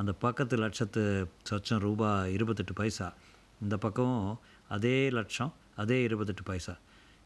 அந்த 0.01 0.11
பக்கத்து 0.23 0.55
லட்சத்து 0.63 1.03
சொச்சம் 1.49 1.83
ரூபா 1.85 2.09
இருபத்தெட்டு 2.35 2.73
பைசா. 2.79 3.07
இந்த 3.63 3.75
பக்கம் 3.83 4.17
அதே 4.75 4.97
லட்சம் 5.17 5.51
அதே 5.75 5.97
இருபத்தெட்டு 6.07 6.43
பைசா. 6.43 6.75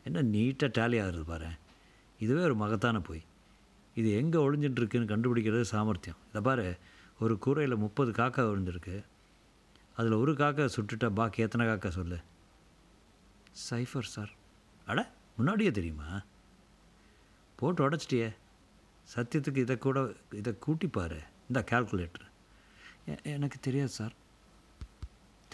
என்ன 0.03 0.21
நீட்டாக 0.23 0.75
டேலி 0.77 0.97
ஆகுது 1.03 1.23
பாரு. 1.31 1.49
இதுவே 2.19 2.41
ஒரு 2.47 2.55
மகத்தான 2.55 2.99
பொய். 3.07 3.23
இது 3.95 4.09
எங்கே 4.21 4.39
ஒளிஞ்சிட்டு 4.39 4.79
இருக்குன்னு 4.81 5.11
கண்டுபிடிக்கிறது 5.13 5.61
சாமர்த்தியம். 5.73 6.19
இதை 6.29 6.41
பாரு 6.41 6.67
ஒரு 7.19 7.35
கூரையில் 7.45 7.81
முப்பது 7.83 8.11
காக்கா 8.11 8.43
ஒழிஞ்சிருக்கு 8.51 8.95
அதில் 9.97 10.19
ஒரு 10.21 10.33
காக்கா 10.41 10.65
சுட்டுட்டா 10.75 11.09
பாக்கி 11.19 11.41
எத்தனை 11.41 11.65
காக்கா 11.67 11.89
சொல்லு? 11.89 12.19
சைஃபர் 13.69 14.11
சார் 14.15 14.31
அட 14.85 14.99
முன்னாடியே 15.37 15.71
தெரியுமா? 15.71 16.09
போட்டு 17.59 17.89
உடச்சிட்டியே. 17.89 18.29
சத்தியத்துக்கு 19.15 19.61
இதை 19.65 19.77
கூட 19.77 19.99
இதை 20.31 20.51
கூட்டிப்பார் 20.65 21.17
இந்த 21.47 21.63
கால்குலேட்டர் 21.71 22.27
எனக்கு 23.35 23.57
தெரியாது 23.61 23.89
சார் 23.89 24.13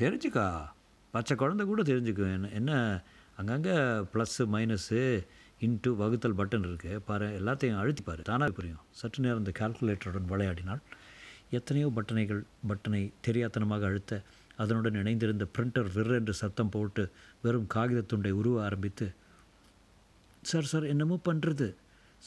தெரிஞ்சுக்கா? 0.02 0.46
பச்சை 1.16 1.34
குழந்தை 1.42 1.64
கூட 1.72 1.82
தெரிஞ்சுக்கும். 1.92 2.32
என்ன 2.38 2.52
என்ன 2.60 2.72
அங்கங்கே 3.40 3.76
ப்ளஸ்ஸு 4.14 4.44
மைனஸு 4.54 5.02
இன்ட்டு 5.66 5.90
வகுத்தல் 6.00 6.38
பட்டன் 6.40 6.66
இருக்குது 6.70 7.02
பாரு 7.10 7.28
எல்லாத்தையும் 7.40 7.80
அழுத்திப்பார் 7.82 8.22
தானாக 8.30 8.52
புரியும். 8.58 8.82
சற்று 9.00 9.24
நேரம் 9.26 9.42
இந்த 9.44 9.52
கால்குலேட்டருடன் 9.60 10.30
விளையாடினால் 10.32 10.82
எத்தனையோ 11.58 11.88
பட்டனைகள் 11.98 12.42
பட்டனை 12.70 13.02
தெரியாத்தனமாக 13.28 13.86
அழுத்த 13.90 14.22
அதனுடன் 14.64 15.00
இணைந்திருந்த 15.02 15.46
பிரிண்டர் 15.56 15.90
விற்றென்று 15.96 16.34
சத்தம் 16.42 16.74
போட்டு 16.76 17.04
வெறும் 17.44 17.70
காகிதத் 17.76 18.10
துண்டை 18.12 18.32
உருவ 18.42 18.58
ஆரம்பித்து 18.68 19.08
சார் 20.50 20.70
சார் 20.72 20.86
என்னமோ 20.94 21.16
பண்ணுறது 21.28 21.68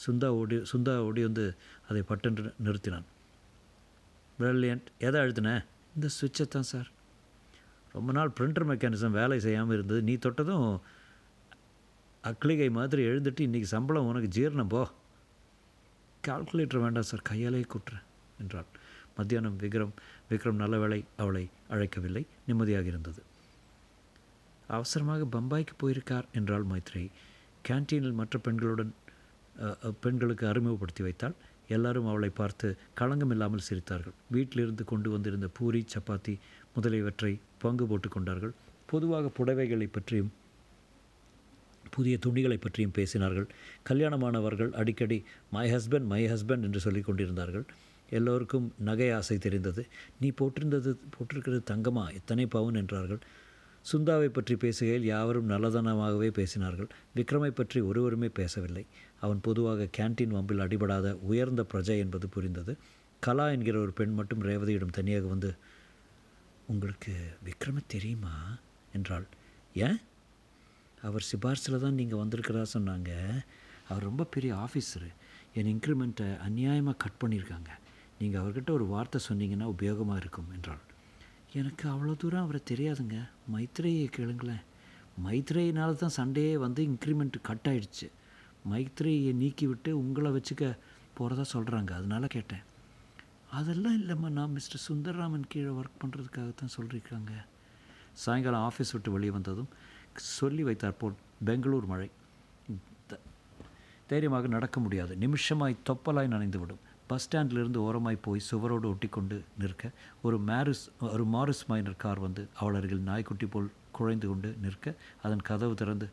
சுந்தா 0.05 0.27
ஓடி 0.39 0.57
சுந்தா 0.71 0.93
ஓடி 1.07 1.21
வந்து 1.27 1.45
அதை 1.89 2.01
பட்டென்று 2.11 2.51
நிறுத்தினான். 2.65 3.07
பிரில்லியன்ட் 4.39 4.89
எதை 5.07 5.17
அழுத்தின? 5.23 5.51
இந்த 5.95 6.07
சுவிட்சை 6.17 6.45
தான் 6.55 6.69
சார் 6.71 6.89
ரொம்ப 7.95 8.09
நாள் 8.17 8.35
பிரிண்டர் 8.37 8.67
மெக்கானிசம் 8.71 9.17
வேலை 9.19 9.37
செய்யாமல் 9.45 9.75
இருந்தது. 9.77 10.01
நீ 10.09 10.13
தொட்டதும் 10.25 10.67
அக்ளிகை 12.23 12.69
மாதிரி 12.77 13.01
எழுந்துட்டு 13.09 13.41
இன்றைக்கி 13.47 13.67
சம்பளம் 13.75 14.09
உனக்கு 14.09 14.29
ஜீரணம் 14.37 14.71
போ. 14.73 14.81
கால்குலேட்டர் 16.23 16.83
வேண்டாம் 16.83 17.09
சார் 17.09 17.27
கையாலே 17.29 17.63
கூட்டுறேன் 17.73 18.05
என்றாள். 18.43 18.69
மத்தியானம் 19.17 19.57
விக்ரம் 19.63 19.93
விக்ரம் 20.29 20.61
நல்ல 20.61 20.75
வேளை 20.81 20.99
அவளை 21.21 21.43
அழைக்கவில்லை 21.73 22.23
நிம்மதியாக 22.47 22.87
இருந்தது. 22.91 23.21
அவசரமாக 24.77 25.25
பம்பாய்க்கு 25.35 25.75
போயிருக்கார் 25.81 26.27
என்றாள் 26.39 26.65
மைத்ரி. 26.71 27.03
கேன்டீனில் 27.67 28.19
மற்ற 28.19 28.35
பெண்களுடன் 28.47 28.91
பெண்களுக்கு 30.03 30.45
அறிமுகப்படுத்தி 30.51 31.03
வைத்தாள். 31.05 31.35
எல்லாரும் 31.75 32.09
அவளை 32.11 32.29
பார்த்து 32.39 32.67
களங்கம் 32.99 33.33
இல்லாமல் 33.33 33.65
சிரித்தார்கள். 33.67 34.15
வீட்டிலிருந்து 34.35 34.83
கொண்டு 34.91 35.09
வந்திருந்த 35.15 35.47
பூரி 35.57 35.81
சப்பாத்தி 35.93 36.33
முதலியவற்றை 36.75 37.33
பங்கு 37.59 37.85
போட்டுக்கொண்டார்கள் 37.85 38.51
பொதுவாக 38.85 39.29
புடவைகளை 39.37 39.87
பற்றியும் 39.91 40.31
புதிய 41.91 42.17
துணிகளை 42.17 42.57
பற்றியும் 42.57 42.91
பேசினார்கள். 42.95 43.47
கல்யாணமானவர்கள் 43.89 44.71
அடிக்கடி 44.71 45.23
மை 45.51 45.71
ஹஸ்பண்ட் 45.71 46.05
மை 46.05 46.25
ஹஸ்பண்ட் 46.25 46.61
என்று 46.61 46.79
சொல்லி 46.79 47.01
கொண்டிருந்தார்கள். 47.01 47.65
எல்லோருக்கும் 48.09 48.73
நகை 48.79 49.11
ஆசை 49.11 49.37
தெரிந்தது. 49.37 49.87
நீ 50.19 50.29
போட்டிருந்தது 50.29 50.95
போட்டிருக்கிறது 51.15 51.59
தங்கமா? 51.71 52.13
எத்தனை 52.13 52.45
பவுன்? 52.45 52.73
என்றார்கள். 52.73 53.19
சுந்தாவை 53.91 54.25
பற்றி 54.25 54.55
பேசுகையில் 54.55 55.09
யாவரும் 55.09 55.49
நல்லதனமாகவே 55.49 56.29
பேசினார்கள். 56.39 56.89
விக்ரமை 57.15 57.49
பற்றி 57.49 57.79
ஒருவருமே 57.81 58.29
பேசவில்லை. 58.29 58.85
அவன் 59.19 59.41
பொதுவாக 59.41 59.87
கேன்டீன் 59.97 60.35
வம்பில் 60.35 60.63
அடிபடாத 60.65 61.13
உயர்ந்த 61.13 61.65
பிரஜை 61.73 61.97
என்பது 61.97 62.27
புரிந்தது. 62.27 62.75
கலா 63.19 63.49
என்கிற 63.49 63.79
ஒரு 63.79 63.91
பெண் 63.91 64.13
மட்டும் 64.13 64.41
ரேவதியிடம் 64.41 64.97
தனியாக 64.99 65.27
வந்து 65.27 65.53
உங்களுக்கு 66.71 67.13
விக்ரம 67.45 67.77
தெரியுமா? 67.87 68.33
என்றாள். 68.93 69.27
ஏன்? 69.73 69.99
அவர் 71.01 71.27
சிபார்சில் 71.31 71.79
தான் 71.79 71.93
நீங்கள் 71.93 72.19
வந்திருக்கிறதா 72.19 72.65
சொன்னாங்க. 72.73 73.11
அவர் 73.89 74.03
ரொம்ப 74.03 74.23
பெரிய 74.23 74.55
ஆஃபீஸரு. 74.55 75.09
என் 75.53 75.71
இன்க்ரிமெண்ட்டை 75.73 76.27
அநியாயமாக 76.47 76.97
கட் 76.97 77.19
பண்ணியிருக்காங்க. 77.23 77.71
நீங்கள் 78.19 78.41
அவர்கிட்ட 78.41 78.69
ஒரு 78.69 78.85
வார்த்தை 78.85 79.21
சொன்னீங்கன்னா 79.29 79.73
உபயோகமாக 79.77 80.15
இருக்கும் 80.15 80.49
என்றாள். 80.53 80.83
எனக்கு 81.53 81.89
அவ்வளோ 81.89 82.17
தூரம் 82.17 82.41
அவரை 82.41 82.61
தெரியாதுங்க. 82.69 83.29
மைத்ரேயை 83.53 84.07
கேளுங்களேன். 84.17 84.63
மைத்ரேயினால 85.25 85.95
தான் 85.95 86.17
சண்டையே 86.19 86.57
வந்து 86.57 86.83
இன்க்ரிமெண்ட் 86.83 87.37
கட் 87.41 87.67
ஆயிடுச்சு. 87.69 88.07
மைத்ரேயை 88.71 89.33
நீக்கி 89.33 89.67
விட்டு 89.67 89.97
உங்களை 89.97 90.31
வச்சுக்க 90.31 90.77
போகிறதா 91.13 91.45
சொல்கிறாங்க 91.53 91.91
அதனால 91.91 92.27
கேட்டேன். 92.27 92.63
அதெல்லாம் 93.51 94.01
இல்லைம்மா. 94.01 94.29
நான் 94.29 94.51
மிஸ்டர் 94.51 94.81
சுந்தர்ராமன் 94.87 95.43
கீழே 95.47 95.67
ஒர்க் 95.67 96.05
பண்ணுறதுக்காக 96.05 96.53
தான் 96.55 96.69
சொல்லியிருக்காங்க. 96.77 97.31
சாயங்காலம் 98.13 98.71
ஆஃபீஸ் 98.71 98.91
விட்டு 98.91 99.11
வெளியே 99.11 99.31
வந்ததும் 99.31 99.67
சொல்லி 100.15 100.63
வைத்தார் 100.63 100.97
போல் 100.97 101.13
பெங்களூர் 101.45 101.85
மழை. 101.85 102.09
த- 103.07 103.19
தைரியமாக 104.07 104.47
நடக்க 104.47 104.79
முடியாது. 104.79 105.15
நிமிஷமாய் 105.15 105.77
தொப்பலாய் 105.89 106.27
நனைந்துவிடும். 106.27 106.77
பஸ் 107.07 107.29
ஸ்டாண்டிலிருந்து 107.29 107.75
ஓரமாய் 107.75 108.17
போய் 108.21 108.41
சுவரோடு 108.51 108.85
ஒட்டிக்கொண்டு 108.85 109.43
நிற்க 109.59 109.91
ஒரு 110.21 110.39
மேரிஸ் 110.39 110.89
ஒரு 110.99 111.27
மாரிஸ் 111.27 111.65
மைனர் 111.67 111.95
கார் 111.95 112.19
வந்து 112.19 112.47
அவள் 112.55 112.75
அருகில் 112.75 112.99
நாய்க்குட்டி 112.99 113.45
போல் 113.45 113.71
குழைந்து 113.91 114.27
கொண்டு 114.27 114.57
நிற்க 114.61 114.95
அதன் 115.23 115.41
கதவு 115.41 115.75
திறந்து 115.75 116.09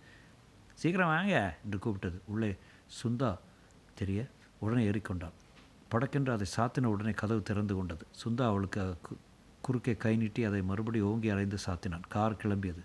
சீக்கிரம் 0.74 1.06
வாங்க 1.06 1.58
என்று 1.64 1.78
கூப்பிட்டது. 1.78 2.20
உள்ளே 2.26 2.56
சுந்தா 3.02 3.38
தெரிய 3.94 4.26
உடனே 4.58 4.90
ஏறிக்கொண்டாள். 4.90 5.32
படக்கென்று 5.90 6.30
அதை 6.30 6.46
சாத்தின 6.56 6.84
உடனே 6.84 7.10
கதவு 7.10 7.42
திறந்து 7.42 7.74
கொண்டது. 7.74 8.06
சுந்தா 8.24 8.44
அவளுக்கு 8.44 8.96
குறுக்கே 9.60 9.96
கை 9.96 10.16
நீட்டி 10.16 10.44
அதை 10.44 10.62
மறுபடியும் 10.62 11.06
ஓங்கி 11.06 11.30
அறைந்து 11.30 11.56
சாத்தினான். 11.66 12.00
கார் 12.08 12.32
கிளம்பியது. 12.32 12.82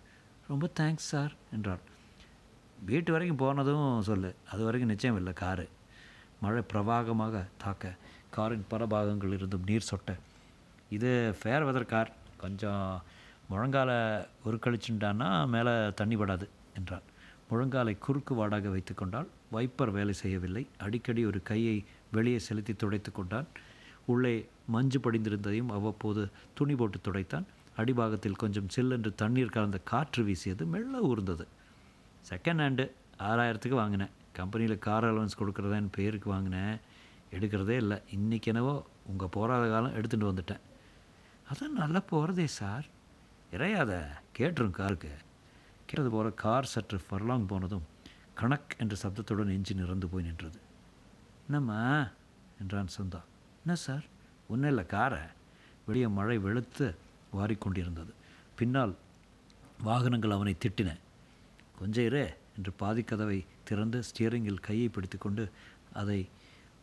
ரொம்ப 0.48 0.70
தேங்க்ஸ் 0.79 1.10
சார் 1.12 1.34
என்றாள். 1.51 1.79
வீட்டு 2.86 3.12
வரைக்கும் 3.12 3.38
போனதும் 3.38 4.01
சொல்லு. 4.01 4.36
அது 4.51 4.63
வரைக்கும் 4.63 4.91
நிச்சயம் 4.91 5.17
இல்லை 5.17 5.34
காரு. 5.34 5.70
மழை 6.41 6.63
பிரவாகமாக 6.74 7.48
தாக்க 7.58 7.96
காரின் 8.29 8.65
பல 8.67 8.86
பாகங்கள் 8.86 9.34
இருந்தும் 9.34 9.63
நீர் 9.65 9.89
சொட்ட. 9.91 10.13
இது 10.89 11.36
ஃபேர் 11.41 11.63
வெதர் 11.63 11.86
கார். 11.86 12.13
கொஞ்சம் 12.38 13.03
முழங்கால 13.51 13.91
உருக்களிச்சுட்டான்னா 14.46 15.48
மேலே 15.48 15.93
தண்ணி 15.93 16.15
படாது 16.15 16.50
என்றாள். 16.75 17.01
முழங்காலை 17.51 17.98
குறுக்கு 17.98 18.36
வாடாக 18.36 18.70
வைத்து 18.70 18.93
கொண்டால் 18.93 19.29
வைப்பர் 19.51 19.89
வேலை 19.89 20.13
செய்யவில்லை. 20.13 20.67
அடிக்கடி 20.77 21.25
ஒரு 21.25 21.43
கையை 21.43 21.86
வெளியே 22.12 22.39
செலுத்தி 22.39 22.74
துடைத்து 22.74 23.12
கொண்டான். 23.12 23.48
உள்ளே 24.06 24.50
மஞ்சு 24.68 25.00
படிந்திருந்ததையும் 25.00 25.68
அவ்வப்போது 25.68 26.30
துணி 26.53 26.75
போட்டு 26.75 26.98
துடைத்தான். 26.98 27.44
அடிபாகத்தில் 27.77 28.36
கொஞ்சம் 28.36 28.70
சில்லென்று 28.70 29.15
தண்ணீர் 29.15 29.50
கலந்த 29.50 29.77
காற்று 29.77 30.24
வீசியது 30.24 30.65
மெல்ல 30.65 31.00
ஊர்ந்தது. 31.00 31.46
செகண்ட் 32.30 32.62
ஹேண்டு 32.63 32.91
ஆறாயிரத்துக்கு 33.20 33.70
வாங்கினேன். 33.70 34.10
கம்பெனியில் 34.34 34.80
கார் 34.80 35.06
அலவன்ஸ் 35.06 35.39
கொடுக்குறதான்னு 35.39 35.88
பேருக்கு 35.91 36.30
வாங்கினேன். 36.30 36.77
எடுக்கிறதே 37.32 37.70
இல்லை. 37.70 38.01
இன்றைக்கி 38.15 38.44
என்னவோ 38.44 38.86
உங்கள் 39.06 39.27
போராத 39.32 39.70
காலம் 39.70 39.96
எடுத்துகிட்டு 39.96 40.38
வந்துட்டேன். 40.38 40.60
அதான் 41.53 41.70
நல்லா 41.70 42.00
போகிறதே 42.00 42.48
சார். 42.48 42.86
இறையாத 43.51 44.06
கேட்டுரும் 44.38 44.70
காருக்கு. 44.70 45.12
கேட்டது 45.86 46.10
போகிற 46.10 46.30
கார் 46.30 46.65
சற்று 46.65 47.01
ஃபர்லாங் 47.10 47.48
போனதும் 47.48 47.84
கணக் 48.38 48.77
என்ற 48.77 48.96
சப்தத்துடன் 49.03 49.50
எஞ்சின் 49.50 49.84
இறந்து 49.84 50.08
போய் 50.08 50.24
நின்றது. 50.24 50.60
என்னம்மா? 51.48 52.07
என்றான் 52.62 52.88
சுந்தா. 52.88 53.21
என்ன 53.65 53.74
சார்? 53.74 54.03
ஒன்றும் 54.48 54.69
இல்லை 54.69 54.86
காரை 54.86 55.19
வெளியே 55.86 56.07
மழை 56.07 56.38
வெளுத்து 56.38 56.95
வாரிக்கொண்டிருந்தது. 57.38 58.12
பின்னால் 58.55 58.95
வாகனங்கள் 59.81 60.31
அவனை 60.31 60.55
திட்டின. 60.67 60.98
கொஞ்சம் 61.79 62.05
இரு 62.05 62.38
என்று 62.57 62.71
பாதி 62.71 63.03
கதவை 63.03 63.45
திறந்து 63.63 64.03
ஸ்டியரிங்கில் 64.03 64.60
கையை 64.62 64.89
பிடித்துக்கொண்டு 64.89 65.50
அதை 65.93 66.27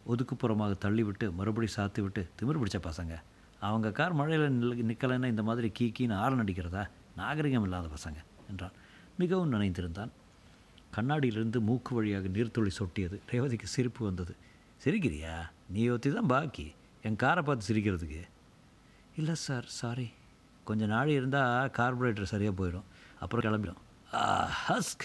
ஒதுக்குப்புறமாக 0.09 0.75
தள்ளிவிட்டு 0.81 1.35
மறுபடி 1.35 1.73
சாத்திவிட்டு 1.77 2.29
திமிர் 2.41 2.63
பிடிச்ச 2.63 2.91
பசங்க. 2.91 3.21
அவங்க 3.61 3.93
கார் 3.93 4.13
மழையில் 4.13 4.63
நில் 4.63 4.91
நிற்கலைன்னா 4.91 5.27
இந்த 5.27 5.43
மாதிரி 5.43 5.71
கீ 5.71 5.93
கீன்னு 5.99 6.15
ஆரன் 6.15 6.45
அடிக்கிறதா? 6.45 6.89
நாகரிகம் 7.17 7.63
இல்லாத 7.63 7.87
பசங்க 7.87 8.17
என்றான். 8.51 8.71
மிகவும் 9.19 9.53
நினைந்திருந்தான். 9.53 10.09
கண்ணாடியிலிருந்து 10.97 11.61
மூக்கு 11.61 11.95
வழியாக 11.95 12.29
நீர்த்துளி 12.29 12.71
சொட்டியது. 12.79 13.19
ரேவதிக்கு 13.31 13.65
சிரிப்பு 13.65 14.05
வந்தது. 14.05 14.37
சிரிக்கிறியா? 14.83 15.35
நீ 15.69 15.89
ஒத்தி 15.89 16.11
தான் 16.11 16.27
பாக்கி. 16.27 16.67
என் 17.03 17.17
காரை 17.17 17.43
பார்த்து 17.43 17.69
சிரிக்கிறதுக்கு. 17.69 18.23
இல்லை 19.17 19.35
சார் 19.35 19.65
சாரி 19.65 20.09
கொஞ்சம் 20.65 20.89
நாள் 20.89 21.09
இருந்தால் 21.09 21.71
கார்பரேட்டர் 21.71 22.33
சரியாக 22.33 22.55
போயிடும். 22.59 22.87
அப்புறம் 23.21 23.45
கிளம்பிடும். 23.47 23.81
ஹஸ்க்! 24.69 25.05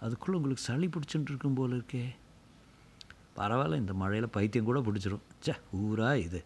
அதுக்குள்ளே 0.00 0.36
உங்களுக்கு 0.36 0.62
சளி 0.62 0.86
பிடிச்சுட்டு 0.86 1.30
இருக்கும் 1.32 1.54
போல 1.54 1.76
இருக்கே. 1.76 2.04
பரவாயில்ல 3.36 3.76
இந்த 3.76 3.92
மழையில் 3.92 4.34
பைத்தியம் 4.36 4.68
கூட 4.70 4.80
பிடிச்சிரும். 4.80 5.24
ச்சே 5.44 5.54
ஊரா 5.82 6.14
இது. 6.26 6.40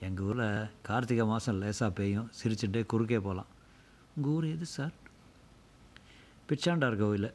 எங்கள் 0.00 0.26
ஊரில் 0.26 0.68
கார்த்திகை 0.82 1.26
மாதம் 1.26 1.58
லேசாக 1.62 1.90
பெய்யும். 1.92 2.28
சிரிச்சுட்டே 2.38 2.86
குறுக்கே 2.86 3.18
போகலாம் 3.18 3.50
உங்கள் 4.16 4.32
ஊர் 4.32 4.46
எது 4.54 4.66
சார்? 4.76 4.94
பிச்சாண்டார் 6.48 6.96
கோவில். 6.96 7.30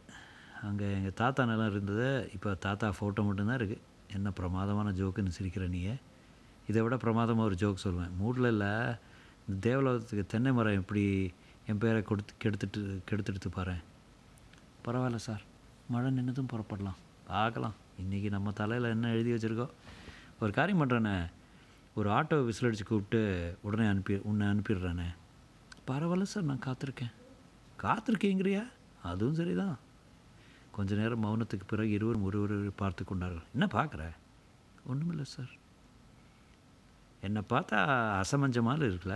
அங்கே 0.62 0.88
எங்கள் 0.94 1.20
தாத்தா 1.22 1.46
நிலம் 1.46 1.72
இருந்தது. 1.72 2.08
இப்போ 2.34 2.54
தாத்தா 2.66 2.94
ஃபோட்டோ 3.00 3.24
மட்டும்தான் 3.28 3.60
இருக்குது 3.62 3.84
என்ன 4.14 4.32
பிரமாதமான 4.32 4.92
ஜோக்குன்னு 4.92 5.32
சிரிக்கிற 5.42 5.70
நீயே? 5.70 5.96
இதை 6.68 6.82
விட 6.82 6.98
பிரமாதமாக 6.98 7.48
ஒரு 7.48 7.56
ஜோக் 7.56 7.88
சொல்லுவேன் 7.88 8.10
மூடில் 8.20 8.48
இல்லை 8.48 8.96
இந்த 9.48 9.60
தேவலோகத்துக்கு 9.60 10.26
தென்னை 10.26 10.52
மரம் 10.52 10.74
எப்படி 10.74 11.34
என் 11.68 11.78
பேரை 11.78 12.02
கொடுத்து 12.02 12.34
கெடுத்துட்டு 12.44 13.02
கெடுத்துடுத்து 13.12 13.52
பாரு 13.52 13.74
பரவாயில்ல 14.86 15.16
சார். 15.16 15.42
மழை 15.90 16.12
நின்றுதும் 16.12 16.48
புறப்படலாம். 16.54 17.00
பார்க்கலாம். 17.28 17.74
இன்றைக்கி 18.02 18.30
நம்ம 18.30 18.52
தலையில் 18.52 18.90
என்ன 18.90 19.10
எழுதி 19.10 19.32
வச்சுருக்கோம் 19.32 19.70
ஒரு 20.40 20.52
காரியம் 20.52 20.88
பண்ணுறேண்ணே 20.88 21.32
ஒரு 21.96 22.10
ஆட்டோ 22.10 22.66
அடித்து 22.66 22.84
கூப்பிட்டு 22.84 23.58
உடனே 23.62 23.88
அனுப்பி 23.88 24.16
உன்னை 24.24 24.48
அனுப்பிடுறேண்ணே 24.48 25.06
பரவாயில்ல 25.88 26.22
சார் 26.22 26.44
நான் 26.44 26.66
காத்திருக்கேன். 26.66 27.12
காத்திருக்கேங்கிறியா? 27.82 28.68
அதுவும் 29.04 29.34
சரிதான். 29.34 29.78
கொஞ்ச 30.76 30.96
நேரம் 30.96 31.24
மௌனத்துக்கு 31.24 31.66
பிறகு 31.68 31.90
இருவரும் 31.90 32.24
ஒருவர் 32.24 32.76
பார்த்து 32.76 33.04
கொண்டார்கள். 33.04 33.46
என்ன 33.54 33.66
பார்க்குற? 33.66 34.04
ஒன்றுமில்லை 34.86 35.26
சார். 35.26 35.54
என்னை 37.22 37.42
பார்த்தா 37.50 37.78
அசமஞ்சமால 38.22 38.88
இருக்கல? 38.90 39.16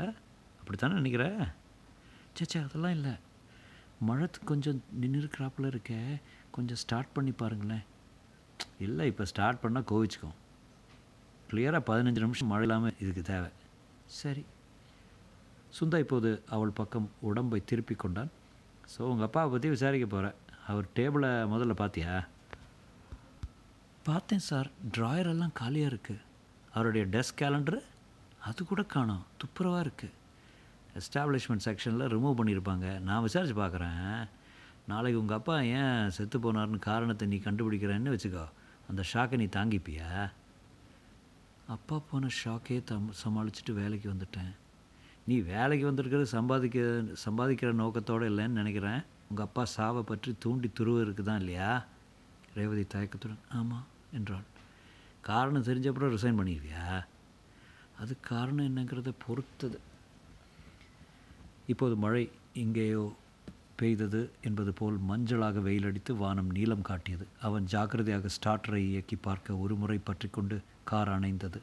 அப்படித்தானே 0.60 0.94
நினைக்கிற? 0.94 1.26
சேச்சே 2.38 2.60
அதெல்லாம் 2.66 2.92
இல்லை. 2.92 3.14
மழை 4.00 4.28
கொஞ்சம் 4.46 4.84
நின்று 5.02 5.20
இருக்கிறாப்புல 5.22 5.66
இருக்க. 5.66 5.94
கொஞ்சம் 6.52 6.78
ஸ்டார்ட் 6.78 7.14
பண்ணி 7.14 7.32
பாருங்களேன். 7.32 7.86
இல்லை 8.80 9.08
இப்போ 9.08 9.26
ஸ்டார்ட் 9.26 9.62
பண்ணால் 9.64 9.90
கோவிச்சுக்கும். 9.92 10.38
கிளியராக 11.52 11.88
பதினஞ்சு 11.90 12.24
நிமிஷம் 12.26 12.48
மழை 12.48 12.66
இல்லாமல் 12.68 12.98
இதுக்கு 13.00 13.22
தேவை. 13.22 13.50
சரி. 14.06 14.46
சுந்தா 15.80 15.98
இப்போது 16.00 16.30
அவள் 16.50 16.78
பக்கம் 16.82 17.10
உடம்பை 17.20 17.64
திருப்பி 17.66 17.96
கொண்டான். 17.96 18.32
ஸோ 18.94 19.02
உங்கள் 19.02 19.26
அப்பாவை 19.26 19.52
பற்றி 19.52 19.70
விசாரிக்க 19.70 20.08
போகிறேன் 20.08 20.38
அவர் 20.72 20.88
டேபிளை 20.98 21.30
முதல்ல 21.52 21.74
பார்த்தியா 21.82 22.14
பார்த்தேன் 24.08 24.44
சார். 24.50 24.68
ட்ராயர் 24.96 25.30
எல்லாம் 25.34 25.56
காலியாக 25.60 25.92
இருக்குது 25.92 26.26
அவருடைய 26.74 27.04
டெஸ்க் 27.14 27.40
கேலண்டரு 27.42 27.80
அது 28.48 28.66
கூட 28.72 28.82
காணோம். 28.94 29.24
துப்புரவாக 29.42 29.86
இருக்குது 29.86 30.16
எஸ்டாப்ளிஷ்மெண்ட் 31.00 31.66
செக்ஷனில் 31.68 32.12
ரிமூவ் 32.14 32.38
பண்ணியிருப்பாங்க 32.40 32.88
நான் 33.08 33.26
விசாரித்து 33.28 33.56
பார்க்குறேன் 33.62 34.14
நாளைக்கு 34.92 35.22
உங்கள் 35.22 35.40
அப்பா 35.40 35.56
ஏன் 35.80 36.10
செத்து 36.18 36.38
போனார்னு 36.44 36.80
காரணத்தை 36.90 37.26
நீ 37.34 37.38
கண்டுபிடிக்கிறேன்னு 37.48 38.14
வச்சுக்கோ. 38.16 38.46
அந்த 38.90 39.02
ஷாக்கை 39.12 39.38
நீ 39.42 39.48
தாங்கிப்பியா? 39.58 40.08
அப்பா 41.76 41.96
போன 42.10 42.30
ஷாக்கே 42.42 42.78
தம் 42.92 43.14
சமாளிச்சுட்டு 43.24 43.74
வேலைக்கு 43.82 44.08
வந்துட்டேன். 44.14 44.54
நீ 45.30 45.36
வேலைக்கு 45.54 45.86
வந்திருக்கிறது 45.90 46.36
சம்பாதிக்க 46.38 46.80
சம்பாதிக்கிற 47.26 47.72
நோக்கத்தோடு 47.82 48.30
இல்லைன்னு 48.32 48.60
நினைக்கிறேன். 48.62 49.02
உங்கள் 49.30 49.46
அப்பா 49.48 49.64
சாவை 49.76 50.02
பற்றி 50.12 50.30
தூண்டி 50.44 50.68
துருவருக்கு 50.78 51.24
தான் 51.26 51.42
இல்லையா? 51.42 51.72
ரேவதி 52.58 52.84
தயக்கத்துடன் 52.94 53.44
ஆமாம் 53.60 53.88
என்றாள் 54.18 54.48
காரணம் 55.28 55.66
தெரிஞ்சப்புறம் 55.68 56.14
ரிசைன் 56.14 56.40
பண்ணிடுவியா 56.40 56.86
அது 58.02 58.14
காரணம் 58.30 58.68
என்னங்கிறத 58.70 59.12
பொறுத்தது. 59.26 59.78
இப்போது 61.74 61.96
மழை 62.04 62.24
இங்கேயோ 62.64 63.04
பெய்தது 63.80 64.22
என்பது 64.48 64.72
போல் 64.80 64.98
மஞ்சளாக 65.10 65.62
வெயிலடித்து 65.68 66.12
வானம் 66.24 66.50
நீளம் 66.56 66.88
காட்டியது. 66.90 67.26
அவன் 67.48 67.68
ஜாக்கிரதையாக 67.74 68.30
ஸ்டார்டரை 68.38 68.82
இயக்கி 68.90 69.18
பார்க்க 69.28 69.58
ஒரு 69.64 69.76
முறை 69.82 69.98
பற்றி 70.10 70.28
கொண்டு 70.30 70.58
கார் 70.92 71.12
அணைந்தது. 71.18 71.60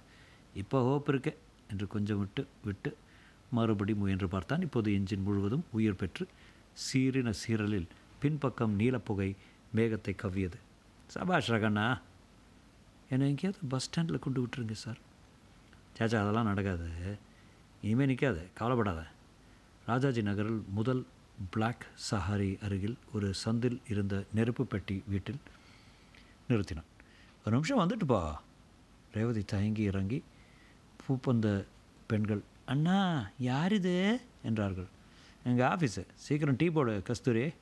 இப்போ 0.62 0.78
ஹோப் 0.88 1.10
இருக்கே 1.12 1.32
என்று 1.72 1.86
கொஞ்சம் 1.94 2.20
விட்டு 2.22 2.42
விட்டு 2.68 2.90
மறுபடி 3.56 3.94
முயன்று 4.02 4.28
பார்த்தான். 4.34 4.64
இப்போது 4.66 4.90
என்ஜின் 4.98 5.26
முழுவதும் 5.26 5.66
உயிர் 5.78 6.00
பெற்று 6.02 6.26
சீரின 6.76 7.32
சீரலில் 7.46 7.86
பின்பக்கம் 8.18 8.78
நீலப்புகை 8.80 9.36
மேகத்தை 9.76 10.14
கவ்வியது. 10.22 10.58
சபாஷ் 11.06 11.50
ரகண்ணா 11.50 12.00
என்னை 13.10 13.28
எங்கேயாவது 13.28 13.66
பஸ் 13.68 13.84
ஸ்டாண்டில் 13.84 14.18
கொண்டு 14.18 14.42
விட்டுருங்க 14.42 14.72
சார். 14.72 14.98
சேச்சா 15.96 16.20
அதெல்லாம் 16.20 16.44
நடக்காது. 16.44 17.18
இனிமேல் 17.82 18.06
நிற்காது 18.06 18.48
கவலைப்படாத. 18.54 19.06
ராஜாஜி 19.86 20.22
நகரில் 20.22 20.64
முதல் 20.68 21.06
பிளாக் 21.50 21.86
சஹாரி 22.10 22.62
அருகில் 22.62 22.96
ஒரு 23.12 23.34
சந்தில் 23.44 23.80
இருந்த 23.88 24.24
நெருப்பு 24.34 24.66
பெட்டி 24.66 25.02
வீட்டில் 25.06 25.40
நிறுத்தினான். 26.48 26.90
ஒரு 27.46 27.56
நிமிஷம் 27.56 27.78
வந்துட்டுப்பா. 27.78 28.36
ரேவதி 29.12 29.44
தயங்கி 29.44 29.82
இறங்கி 29.82 30.24
பூப்பந்த 31.08 31.64
பெண்கள் 32.06 32.42
அண்ணா 32.66 33.30
யார் 33.38 33.72
இது? 33.72 34.20
என்றார்கள். 34.42 34.86
எங்கள் 35.48 35.66
ஆஃபீஸு 35.66 36.02
சீக்கிரம் 36.14 36.56
டீ 36.56 36.70
போடு 36.70 37.02
கஸ்தூரி. 37.02 37.52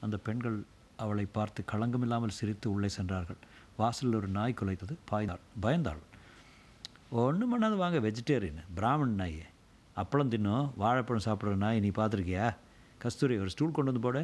அந்த 0.00 0.16
பெண்கள் 0.16 0.64
அவளை 0.96 1.24
பார்த்து 1.24 1.64
களங்கமில்லாமல் 1.72 2.36
சிரித்து 2.38 2.72
உள்ளே 2.72 2.88
சென்றார்கள். 2.88 3.36
வாசலில் 3.76 4.14
ஒரு 4.14 4.28
நாய் 4.28 4.54
குலைத்தது. 4.60 4.94
பாய்ந்தாள். 5.10 5.42
பயந்தாள். 5.62 6.02
ஒன்றும் 7.10 7.52
பண்ணாது 7.52 7.76
வாங்க 7.76 7.98
வெஜிடேரியன் 7.98 8.60
பிராமண் 8.74 9.14
நாய். 9.14 9.40
அப்பளம் 9.96 10.32
தின்னும் 10.34 10.70
வாழைப்பழம் 10.76 11.24
சாப்பிட்ற 11.24 11.54
நாய் 11.54 11.80
நீ 11.80 11.88
பார்த்துருக்கியா? 11.88 12.56
கஸ்தூரி 12.98 13.38
ஒரு 13.38 13.50
ஸ்டூல் 13.50 13.76
கொண்டு 13.78 13.92
வந்து 13.92 14.06
போட. 14.06 14.20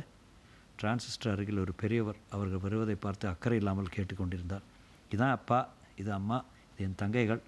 டிரான்சிஸ்டர் 0.83 1.31
அருகில் 1.31 1.59
ஒரு 1.59 1.73
பெரியவர் 1.73 2.17
அவர்கள் 2.31 2.59
வருவதை 2.59 2.95
பார்த்து 2.95 3.29
அக்கறை 3.29 3.59
இல்லாமல் 3.59 3.95
கேட்டுக்கொண்டிருந்தார். 3.97 4.67
இதான் 5.11 5.31
அப்பா 5.31 5.69
இது 5.97 6.13
அம்மா 6.13 6.45
இது 6.79 6.89
என் 6.89 7.01
தங்கைகள். 7.03 7.41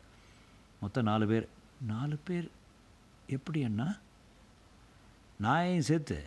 மொத்தம் 0.81 1.05
நாலு 1.05 1.27
பேர். 1.27 1.49
நாலு 1.87 2.17
பேர்? 2.25 2.51
எப்படி 3.27 3.65
அண்ணா? 3.65 3.89
நாயையும் 5.43 5.89
சேர்த்து 5.91 6.25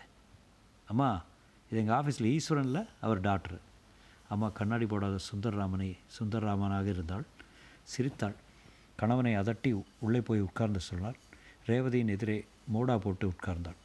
அம்மா 0.88 1.24
இது 1.70 1.80
எங்கள் 1.82 1.98
ஆஃபீஸில் 1.98 2.40
ஈஸ்வரனில் 2.40 2.88
அவர் 3.02 3.20
டாக்டர். 3.20 3.60
அம்மா 4.30 4.50
கண்ணாடி 4.50 4.86
போடாத 4.86 5.18
சுந்தர்ராமனை 5.32 5.98
சுந்தர்ராமனாக 6.20 6.86
இருந்தாள். 6.86 7.26
சிரித்தாள். 7.84 8.36
கணவனை 8.96 9.38
அதட்டி 9.38 9.84
உள்ளே 10.00 10.22
போய் 10.22 10.40
உட்கார்ந்து 10.40 10.80
சொன்னார் 10.80 11.16
ரேவதியின் 11.68 12.08
எதிரே 12.08 12.46
மோடா 12.74 12.98
போட்டு 12.98 13.34
உட்கார்ந்தாள். 13.34 13.80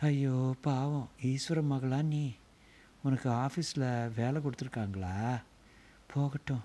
ஐயோ 0.00 0.56
பாவம். 0.60 1.08
ஈஸ்வர 1.22 1.60
மகளா 1.72 2.02
நீ? 2.02 2.34
உனக்கு 3.02 3.30
ஆஃபீஸில் 3.30 4.12
வேலை 4.14 4.42
கொடுத்துருக்காங்களா? 4.42 5.40
போகட்டும். 6.12 6.64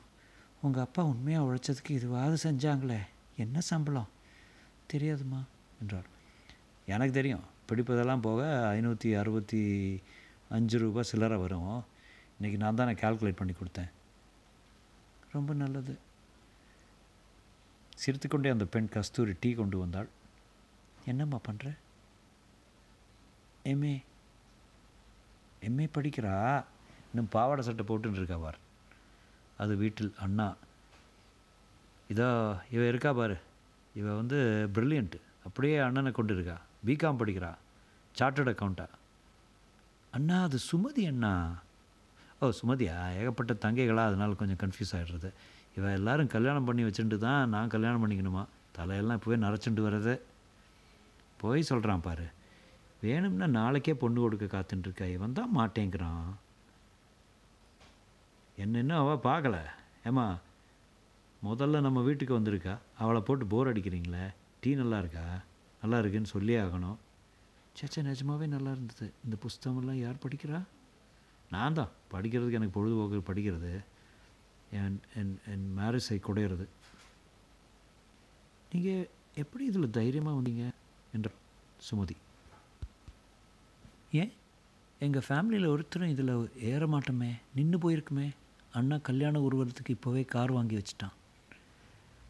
உங்கள் 0.62 0.84
அப்பா 0.84 1.04
உண்மையாக 1.04 1.47
உழைச்சதுக்கு 1.47 1.88
இதுவாவது 1.88 2.38
செஞ்சாங்களே. 2.43 2.99
என்ன 3.38 3.60
சம்பளம்? 3.60 4.10
தெரியாதுமா 4.93 5.41
என்றாள். 5.82 6.10
எனக்கு 6.86 7.13
தெரியும். 7.13 7.52
பிடிப்பதெல்லாம் 7.67 8.26
போக 8.28 8.41
ஐநூற்றி 8.78 9.10
அறுபத்தி 9.19 9.62
அஞ்சு 10.49 10.78
ரூபா 10.80 11.02
சில்லறை 11.10 11.38
வரும். 11.38 11.76
இன்றைக்கி 12.38 12.58
நான் 12.63 12.80
தானே 12.80 12.91
கால்குலேட் 12.91 13.39
பண்ணி 13.41 13.54
கொடுத்தேன். 13.54 13.91
ரொம்ப 15.32 15.54
நல்லது. 15.54 15.93
சிரித்துக்கொண்டே 18.02 18.49
அந்த 18.49 18.65
பெண் 18.65 18.89
கஸ்தூரி 18.95 19.34
டீ 19.39 19.54
கொண்டு 19.54 19.78
வந்தாள். 19.78 20.10
என்னம்மா 21.06 21.38
பண்ணுற 21.47 21.69
எம்ஏ 23.71 23.95
எம்ஏ 25.67 25.88
படிக்கிறா. 25.95 26.36
இன்னும் 27.12 27.32
பாவாடை 27.36 27.63
சட்டை 27.63 27.84
போட்டுன்னு 27.88 28.19
இருக்கா 28.19 28.38
பார். 28.38 28.60
அது 29.58 29.73
வீட்டில் 29.76 30.13
அண்ணா. 30.26 30.47
இதோ 32.08 32.30
இவ 32.71 32.88
இருக்கா 32.88 33.13
பாரு. 33.13 33.38
இவ 33.99 34.15
வந்து 34.15 34.38
ப்ரில்லியண்ட்டு 34.73 35.19
அப்படியே 35.45 35.78
அண்ணனை 35.88 36.12
கொண்டு 36.12 36.34
இருக்கா. 36.38 36.58
பிகாம் 36.86 37.19
படிக்கிறா 37.19 37.52
சார்ட்டர்ட் 38.19 38.52
அக்கௌண்ட்டா 38.54 38.88
அண்ணா 40.12 40.43
அது 40.43 40.58
சுமதி 40.72 41.04
அண்ணா. 41.08 41.32
ஓ 42.39 42.50
சுமதியா? 42.50 42.96
ஏகப்பட்ட 43.19 43.54
தங்கைகளா 43.54 44.04
அதனால் 44.06 44.36
கொஞ்சம் 44.36 44.60
கன்ஃபியூஸ் 44.63 44.91
ஆகிடுறது 44.91 45.30
இவ 45.78 45.91
எல்லோரும் 45.91 46.28
கல்யாணம் 46.28 46.63
பண்ணி 46.63 46.84
வச்சுட்டு 46.84 47.17
தான் 47.17 47.50
நான் 47.50 47.72
கல்யாணம் 47.76 48.02
பண்ணிக்கணுமா? 48.04 48.43
தலையெல்லாம் 48.78 49.17
இப்போவே 49.19 49.38
நரைச்சுட்டு 49.46 49.86
வர்றது 49.86 50.13
போய் 51.38 51.62
சொல்கிறான் 51.62 52.02
பாரு. 52.02 52.26
வேணும்னா 53.02 53.48
நாளைக்கே 53.48 53.93
பொண்ணு 53.93 54.19
கொடுக்க 54.22 54.46
காத்துட்டுருக்கா 54.46 55.08
இவன் 55.13 55.34
தான் 55.34 55.56
மாட்டேங்கிறான். 55.58 56.28
என்ன 58.58 58.80
இன்னும் 58.80 59.02
அவள் 59.04 59.26
பார்க்கல. 59.30 59.58
ஏம்மா 60.06 60.38
முதல்ல 61.43 61.82
நம்ம 61.82 62.02
வீட்டுக்கு 62.02 62.39
வந்திருக்கா? 62.39 62.78
அவளை 62.98 63.22
போட்டு 63.22 63.46
போர் 63.46 63.72
அடிக்கிறீங்களே. 63.74 64.26
டீ 64.62 64.76
நல்லா 64.76 65.00
இருக்கா? 65.00 65.26
நல்லா 65.84 65.98
இருக்குன்னு 66.00 66.34
சொல்லியே 66.36 66.60
ஆகணும். 66.60 66.98
சேச்சா 67.78 68.02
நிஜமாவே 68.10 68.48
நல்லா 68.48 68.72
இருந்தது 68.72 69.13
இந்த 69.24 69.36
புஸ்தகமெல்லாம் 69.46 70.00
யார் 70.00 70.24
படிக்கிறா? 70.26 70.60
நான் 71.52 71.74
தான். 71.74 71.89
படிக்கிறதுக்கு 72.12 72.58
எனக்கு 72.60 72.76
பொழுதுபோக்கு 72.78 73.34
படிக்கிறது. 73.34 73.72
என் 74.72 75.00
என் 75.15 75.39
என் 75.54 75.65
மேரேஜை 75.78 76.17
குடையிறது. 76.28 76.65
நீங்கள் 78.72 79.10
எப்படி 79.36 79.65
இதில் 79.65 79.89
தைரியமாக 79.89 80.38
வந்தீங்க? 80.39 80.65
என்ற 81.13 81.32
சுமதி. 81.89 82.15
ஏன்? 84.12 84.32
எங்கள் 85.00 85.26
ஃபேமிலியில் 85.28 85.67
ஒருத்தரும் 85.67 86.10
இதில் 86.10 86.52
ஏற 86.72 86.88
மாட்டோமே 86.88 87.32
நின்று 87.56 87.78
போயிருக்குமே. 87.84 88.30
அண்ணா 88.72 88.98
கல்யாண 88.98 89.39
உருவத்துக்கு 89.39 89.96
இப்போவே 89.96 90.26
கார் 90.26 90.52
வாங்கி 90.52 90.76
வச்சுட்டான். 90.76 91.17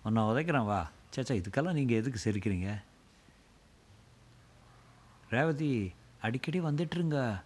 உன்னை 0.04 0.24
உதைக்கிறேன் 0.24 0.66
வா. 0.66 0.90
சேச்சா 1.16 1.36
இதுக்கெல்லாம் 1.42 1.80
நீங்கள் 1.80 1.98
எதுக்கு 1.98 2.20
சிரிக்கிறீங்க? 2.26 2.70
ரேவதி 5.34 5.94
அடிக்கடி 6.22 6.60
வந்துட்டுருங்க. 6.60 7.42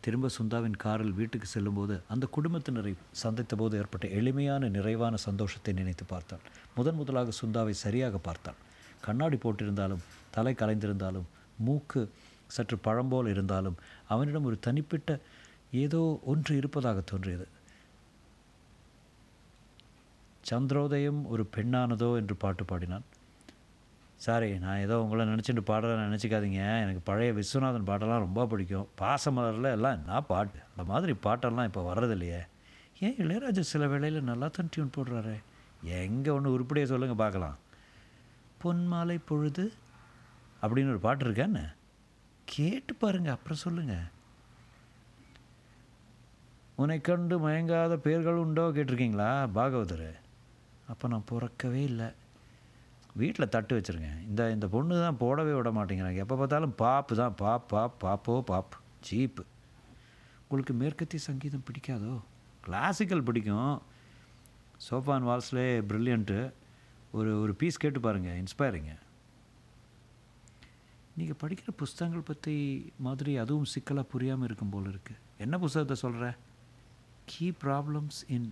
திரும்ப 0.00 0.28
சுந்தாவின் 0.38 0.76
காரில் 0.76 1.12
வீட்டுக்கு 1.12 1.46
செல்லும்போது 1.46 2.00
அந்த 2.08 2.28
குடும்பத்தினரை 2.36 2.92
சந்தித்த 3.12 3.56
போது 3.56 3.78
ஏற்பட்ட 3.78 4.06
எளிமையான 4.08 4.68
நிறைவான 4.68 5.16
சந்தோஷத்தை 5.16 5.74
நினைத்து 5.74 6.04
பார்த்தாள் 6.04 6.44
முதன் 6.74 6.94
முதலாக 6.94 7.30
சுந்தாவை 7.40 7.70
சரியாக 7.70 8.18
பார்த்தாள் 8.18 8.58
கண்ணாடி 9.00 9.36
போட்டிருந்தாலும் 9.36 10.04
தலை 10.30 10.54
கலைந்திருந்தாலும் 10.58 11.28
மூக்கு 11.58 12.10
சற்று 12.46 12.78
பழம்போல் 12.78 13.28
இருந்தாலும் 13.28 13.76
அவனிடம் 14.08 14.44
ஒரு 14.44 14.58
தனிப்பட்ட 14.60 15.18
ஏதோ 15.72 16.20
ஒன்று 16.24 16.56
இருப்பதாக 16.56 17.00
தோன்றியது. 17.00 17.46
சந்திரோதயம் 20.42 21.26
ஒரு 21.26 21.48
பெண்ணானதோ? 21.56 22.16
என்று 22.16 22.34
பாட்டு 22.36 22.64
பாடினான். 22.64 23.02
சாரி 24.24 24.48
நான் 24.62 24.82
ஏதோ 24.84 24.94
உங்களை 25.02 25.22
நினச்சிட்டு 25.30 25.62
பாடுறேன் 25.68 26.02
நினச்சிக்காதீங்க. 26.06 26.62
எனக்கு 26.84 27.02
பழைய 27.08 27.30
விஸ்வநாதன் 27.36 27.86
பாட்டெல்லாம் 27.90 28.24
ரொம்ப 28.24 28.42
பிடிக்கும். 28.52 28.88
பாசமலரில் 29.00 29.74
எல்லாம் 29.76 29.96
என்ன 29.98 30.20
பாட்டு? 30.32 30.58
அந்த 30.70 30.84
மாதிரி 30.90 31.12
பாட்டெல்லாம் 31.26 31.68
இப்போ 31.68 31.82
வர்றதில்லையே. 31.90 32.40
ஏன் 33.06 33.16
இளையராஜா 33.22 33.64
சில 33.72 33.86
வேளையில் 33.92 34.28
நல்லா 34.30 34.48
தான் 34.56 34.70
டியூன் 34.72 34.94
போடுறாரு? 34.96 35.34
எங்கே 36.02 36.30
ஒன்று 36.36 36.54
உருப்படியாக 36.56 36.92
சொல்லுங்கள் 36.92 37.22
பார்க்கலாம். 37.24 37.58
பொன்மாலை 38.62 39.18
பொழுது 39.30 39.66
அப்படின்னு 40.62 40.94
ஒரு 40.94 41.04
பாட்டு 41.06 41.24
இருக்கான்னு 41.26 41.64
கேட்டு 42.54 42.92
பாருங்கள் 43.02 43.36
அப்புறம் 43.36 43.64
சொல்லுங்கள் 43.66 44.06
உன்னை 46.82 47.00
கண்டு 47.06 47.36
மயங்காத 47.44 47.94
பேர்கள் 48.06 48.42
உண்டோ 48.44 48.64
கேட்டிருக்கீங்களா 48.76 49.30
பாகவதர்? 49.56 50.10
அப்போ 50.92 51.08
நான் 51.12 51.30
பிறக்கவே 51.30 51.82
இல்லை. 51.90 52.08
வீட்டில் 53.16 53.52
தட்டு 53.54 53.76
வச்சுருங்க 53.76 54.10
இந்த 54.22 54.50
இந்த 54.50 54.68
பொண்ணு 54.68 54.94
தான் 55.04 55.20
போடவே 55.22 55.52
விட 55.56 55.70
மாட்டேங்கிறாங்க. 55.70 56.20
எப்போ 56.24 56.36
பார்த்தாலும் 56.36 56.74
பாப்பு 56.74 57.16
தான் 57.16 57.34
பாப் 57.34 57.68
பாப் 57.68 57.96
பாப்போ 58.04 58.40
பாப் 58.40 58.76
சீப்பு. 59.08 59.42
உங்களுக்கு 60.42 60.74
மேற்கத்திய 60.74 61.22
சங்கீதம் 61.28 61.66
பிடிக்காதோ? 61.68 62.14
கிளாசிக்கல் 62.64 63.26
பிடிக்கும். 63.28 63.82
சோஃபான் 64.88 65.26
வால்ஸ்லே 65.28 65.66
ப்ரில்லியண்ட்டு 65.90 66.52
ஒரு 67.12 67.40
ஒரு 67.40 67.54
பீஸ் 67.54 67.76
கேட்டு 67.76 68.00
பாருங்கள் 68.00 68.38
இன்ஸ்பைரிங்க 68.42 68.92
நீங்கள் 71.16 71.38
படிக்கிற 71.42 71.70
புஸ்தகங்கள் 71.70 72.28
பற்றி 72.30 72.54
மாதிரி 72.98 73.36
அதுவும் 73.36 73.64
சிக்கலாக 73.64 74.10
புரியாமல் 74.12 74.46
இருக்கும் 74.48 74.70
போல் 74.70 74.88
இருக்குது 74.92 75.20
என்ன 75.38 75.58
புஸ்தகத்தை 75.58 75.96
சொல்கிற 75.96 76.26
கீ 77.24 77.50
ப்ராப்ளம்ஸ் 77.64 78.20
இன் 78.28 78.48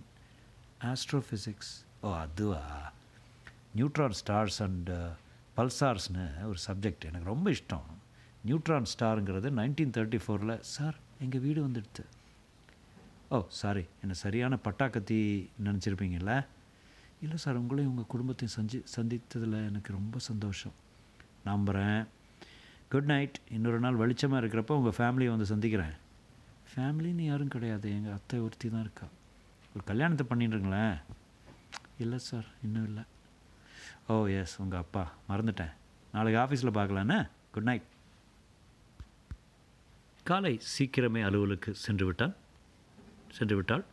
ஆஸ்ட்ரோஃபிசிக்ஸ் 0.91 1.73
ஓ 2.01 2.11
அதுவா? 2.13 2.61
நியூட்ரான் 3.75 4.17
ஸ்டார்ஸ் 4.21 4.59
அண்ட் 4.65 4.91
பல்சார்ஸ்னு 5.57 6.25
ஒரு 6.49 6.59
சப்ஜெக்ட் 6.67 7.07
எனக்கு 7.09 7.31
ரொம்ப 7.33 7.47
இஷ்டம். 7.51 7.87
நியூட்ரான் 8.47 8.89
ஸ்டாருங்கிறது 8.93 9.49
நைன்டீன் 9.59 9.93
தேர்ட்டி 9.97 10.19
ஃபோரில் 10.25 10.59
சார் 10.75 10.97
எங்கள் 11.19 11.41
வீடு 11.45 11.59
வந்துடுது. 11.67 12.03
ஓ 13.35 13.39
சாரி 13.61 13.83
என்னை 14.01 14.15
சரியான 14.23 14.57
பட்டாக்கத்தி 14.67 15.19
நினச்சிருப்பீங்கள 15.65 16.45
இல்லை 17.23 17.37
சார் 17.43 17.59
உங்களையும் 17.61 17.91
உங்கள் 17.93 18.11
குடும்பத்தையும் 18.13 18.55
சந்தி 18.57 18.77
சந்தித்ததில் 18.95 19.57
எனக்கு 19.69 19.91
ரொம்ப 19.93 20.19
சந்தோஷம். 20.29 20.75
நம்புகிறேன் 21.43 22.01
குட் 22.89 23.09
நைட். 23.13 23.37
இன்னொரு 23.55 23.79
நாள் 23.79 23.99
வெளிச்சமாக 24.01 24.41
இருக்கிறப்ப 24.41 24.77
உங்கள் 24.79 24.97
ஃபேமிலியை 24.97 25.29
வந்து 25.29 25.45
சந்திக்கிறேன். 25.45 25.95
ஃபேமிலின்னு 26.71 27.25
யாரும் 27.31 27.53
கிடையாது. 27.55 27.87
எங்கள் 27.97 28.15
அத்தை 28.17 28.39
ஒருத்தி 28.39 28.69
தான் 28.69 28.81
இருக்கா. 28.81 29.07
ஒரு 29.75 29.83
கல்யாணத்தை 29.83 30.25
பண்ணிட்டுருங்களேன் 30.31 30.95
இல்லை 31.97 32.19
சார் 32.29 32.47
இன்னும் 32.63 32.87
இல்லை. 32.89 33.03
ஓ 34.13 34.15
எஸ் 34.41 34.53
உங்கள் 34.61 34.79
அப்பா. 34.83 35.01
மறந்துட்டேன். 35.29 35.73
நாளைக்கு 36.13 36.37
ஆஃபீஸில் 36.43 36.77
பார்க்கலாண்ணே 36.77 37.17
குட் 37.53 37.67
நைட் 37.67 37.87
காலை 40.29 40.51
சீக்கிரமே 40.71 41.21
அலுவலுக்கு 41.27 41.71
சென்று 41.83 42.05
விட்டான் 42.07 42.33
சென்று 43.37 43.55
விட்டாள் 43.59 43.83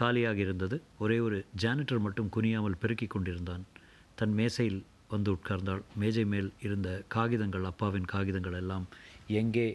காலியாக 0.00 0.40
இருந்தது. 0.44 0.76
ஒரே 1.04 1.18
ஒரு 1.26 1.38
ஜானிட்டர் 1.64 2.00
மட்டும் 2.06 2.30
குனியாமல் 2.36 2.78
பெருக்கி 2.84 3.08
கொண்டிருந்தான். 3.14 3.66
தன் 4.20 4.34
மேசையில் 4.38 4.80
வந்து 5.12 5.30
உட்கார்ந்தாள். 5.36 5.82
மேஜை 6.02 6.24
மேல் 6.32 6.50
இருந்த 6.68 6.88
காகிதங்கள் 7.16 7.68
அப்பாவின் 7.72 8.10
காகிதங்கள் 8.14 8.58
எல்லாம் 8.62 8.86
எங்கே 9.42 9.68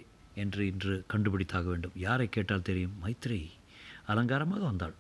என்று 0.44 0.64
இன்று 0.72 0.98
கண்டுபிடித்தாக 1.14 1.66
வேண்டும். 1.74 1.96
யாரை 2.08 2.30
கேட்டால் 2.38 2.68
தெரியும்? 2.72 2.98
மைத்ரி 3.06 3.42
அலங்காரமாக 4.14 4.64
வந்தாள். 4.72 4.96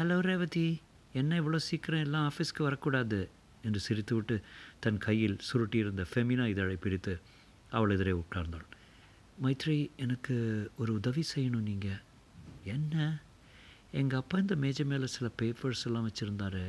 ஹலோ 0.00 0.18
ரேவதி. 0.30 0.66
என்ன 1.20 1.40
இவ்வளோ 1.40 1.62
சீக்கிரம் 1.70 2.04
எல்லாம் 2.08 2.28
ஆஃபீஸ்க்கு 2.30 2.62
வரக்கூடாது? 2.68 3.20
என்று 3.64 3.80
சிரித்துவிட்டு 3.88 4.36
தன் 4.80 4.98
கையில் 4.98 5.36
சுருட்டியிருந்த 5.52 6.04
ஃபெமினா 6.14 6.46
இதழை 6.46 6.76
பிரித்து 6.76 7.20
அவள் 7.70 7.90
எதிரே 7.90 8.12
உட்கார்ந்தாள். 8.12 8.66
மைத்ரி 9.42 9.90
எனக்கு 9.96 10.36
ஒரு 10.78 10.92
உதவி 10.92 11.22
செய்யணும் 11.34 11.68
நீங்கள் 11.70 12.00
என்ன? 12.64 13.22
எங்கள் 13.90 14.18
அப்பா 14.18 14.38
இந்த 14.38 14.56
மேஜை 14.56 14.86
மேலே 14.86 15.06
சில 15.06 15.30
பேப்பர்ஸ் 15.42 15.84
எல்லாம் 15.84 16.06
வச்சுருந்தாரு. 16.08 16.64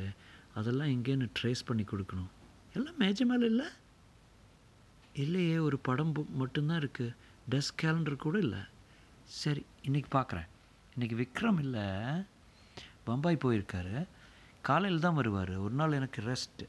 அதெல்லாம் 0.54 0.88
எங்கேன்னு 0.88 1.28
ட்ரேஸ் 1.42 1.66
பண்ணி 1.66 1.82
கொடுக்கணும். 1.82 2.32
எல்லாம் 2.74 2.96
மேஜை 2.96 3.26
மேலே 3.26 3.46
இல்லை? 3.46 3.66
இல்லையே 5.14 5.58
ஒரு 5.58 5.78
படம் 5.78 6.12
மட்டும்தான் 6.34 6.80
இருக்குது 6.80 7.14
டெஸ்க் 7.50 7.80
கேலண்டர் 7.82 8.16
கூட 8.16 8.38
இல்லை. 8.38 8.58
சரி 9.24 9.62
இன்றைக்கி 9.88 10.08
பார்க்குறேன் 10.12 10.48
இன்றைக்கி 10.98 11.16
விக்ரம் 11.22 11.58
இல்லை. 11.58 11.86
பம்பாய் 13.04 13.44
போயிருக்காரு. 13.44 14.06
காலையில் 14.62 15.00
தான் 15.00 15.14
வருவார். 15.14 15.54
ஒரு 15.56 15.74
நாள் 15.74 15.92
எனக்கு 15.92 16.22
ரெஸ்ட்டு 16.22 16.64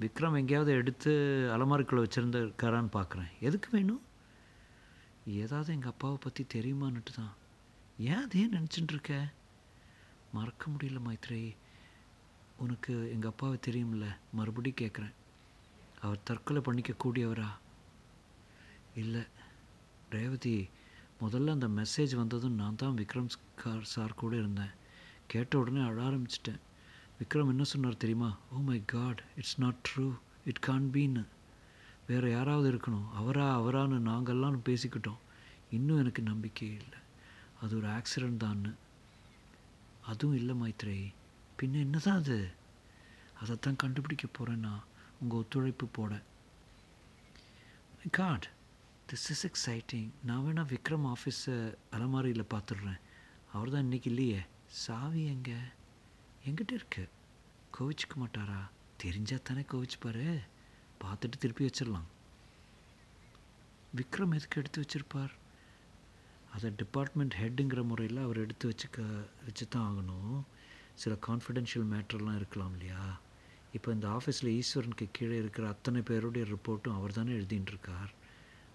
விக்ரம் 0.00 0.36
எங்கேயாவது 0.36 0.72
எடுத்து 0.72 1.10
அலமாரிக்குள்ளே 1.56 2.04
வச்சுருந்துருக்காரான்னு 2.06 2.88
பார்க்குறேன் 2.92 3.30
எதுக்கு 3.40 3.68
வேணும்? 3.72 4.02
ஏதாவது 5.26 5.72
எங்கள் 5.72 5.90
அப்பாவை 5.90 6.16
பற்றி 6.16 6.46
தெரியுமான்னுட்டு 6.54 7.12
தான். 7.16 7.34
ஏன் 7.98 8.22
அதே 8.22 8.46
நினச்சிட்டு 8.46 8.88
இருக்க? 8.88 9.28
மறக்க 10.32 10.70
முடியல 10.70 11.00
மைத்ரி. 11.06 11.56
உனக்கு 12.56 13.10
எங்கள் 13.10 13.30
அப்பாவை 13.30 13.58
தெரியும்ல? 13.66 14.06
மறுபடியும் 14.32 14.76
கேட்குறேன் 14.80 15.14
அவர் 16.00 16.22
தற்கொலை 16.24 16.62
பண்ணிக்க 16.62 16.94
கூடியவரா? 17.04 17.48
இல்லை. 18.94 19.22
ரேவதி 20.10 20.68
முதல்ல 21.20 21.50
அந்த 21.50 21.68
மெசேஜ் 21.68 22.16
வந்ததும் 22.16 22.54
நான் 22.54 22.76
தான் 22.76 22.96
விக்ரம் 22.96 23.30
கார் 23.56 23.84
சார் 23.84 24.14
கூட 24.14 24.36
இருந்தேன். 24.36 24.70
கேட்ட 25.26 25.58
உடனே 25.58 25.80
அழ 25.80 26.02
ஆரம்பிச்சிட்டேன். 26.02 26.60
விக்ரம் 27.20 27.48
என்ன 27.48 27.62
சொன்னார் 27.62 27.96
தெரியுமா? 27.96 28.38
ஓ 28.52 28.56
my 28.56 28.82
god 28.84 29.22
it's 29.36 29.60
not 29.60 29.88
true 29.88 30.18
it 30.44 30.58
can 30.58 30.90
பீன்னு 30.92 31.26
வேறு 32.06 32.30
யாராவது 32.30 32.72
இருக்கணும். 32.72 33.10
அவரா 33.14 33.62
அவரான்னு 33.62 34.00
நாங்கள்லாம் 34.00 34.58
பேசிக்கிட்டோம். 34.64 35.16
இன்னும் 35.70 35.98
எனக்கு 35.98 36.22
நம்பிக்கை 36.22 36.68
இல்லை. 36.68 36.98
அது 37.62 37.76
ஒரு 37.76 37.86
ஆக்சிடெண்ட் 37.86 38.44
தான்னு. 38.44 38.74
அதுவும் 40.02 40.36
இல்லை 40.36 40.60
மைத்ரே. 40.60 41.12
பின்ன 41.60 41.72
என்னதான் 41.72 42.16
அது? 42.16 42.50
அதைத்தான் 43.40 43.76
கண்டுபிடிக்க 43.76 44.26
போகிறேன் 44.26 44.60
நான். 44.60 44.84
உங்கள் 45.20 45.38
ஒத்துழைப்பு 45.38 45.86
போட. 45.86 46.22
காட் 48.10 48.50
திஸ் 49.10 49.30
இஸ் 49.30 49.46
எக்ஸைட்டிங் 49.46 50.08
நான் 50.24 50.44
வேணால் 50.44 50.74
விக்ரம் 50.74 51.12
ஆஃபீஸை 51.12 51.74
அலமாரியில் 51.90 52.46
பார்த்துடுறேன் 52.54 53.00
அவர் 53.52 53.70
தான் 53.70 53.84
இன்றைக்கி 53.84 54.06
இல்லையே. 54.06 54.40
சாவி 54.66 55.26
எங்கே? 55.26 55.54
எங்கிட்ட 56.46 56.72
இருக்கு? 56.72 57.08
கோவிச்சுக்க 57.78 58.14
மாட்டாரா? 58.16 58.68
தெரிஞ்சா 58.96 59.36
தானே 59.42 59.60
கோவிச்சுப்பாரு. 59.60 60.38
பார்த்துட்டு 61.00 61.38
திருப்பி 61.38 61.64
வச்சிடலாம். 61.66 62.06
விக்ரம் 63.96 64.34
எதுக்கு 64.34 64.60
எடுத்து 64.60 64.84
வச்சுருப்பார்? 64.84 65.30
அதை 66.54 66.72
டிபார்ட்மெண்ட் 66.76 67.34
ஹெட்டுங்கிற 67.40 67.84
முறையில் 67.84 68.18
அவர் 68.18 68.36
எடுத்து 68.36 68.68
வச்சுக்க 68.68 69.26
வச்சு 69.44 69.68
தான் 69.68 69.88
ஆகணும். 69.90 70.42
சில 70.94 71.16
கான்ஃபிடென்ஷியல் 71.26 71.88
மேட்டர்லாம் 71.90 72.36
இருக்கலாம் 72.36 72.72
இல்லையா? 72.72 73.20
இப்போ 73.72 73.92
இந்த 73.92 74.08
ஆஃபீஸில் 74.08 74.62
ஈஸ்வரனுக்கு 74.62 75.08
கீழே 75.12 75.38
இருக்கிற 75.38 75.68
அத்தனை 75.68 76.02
பேருடைய 76.02 76.46
ரிப்போர்ட்டும் 76.52 76.96
அவர் 76.96 77.12
தானே 77.12 77.32
எழுதிட்டுருக்கார் 77.32 78.12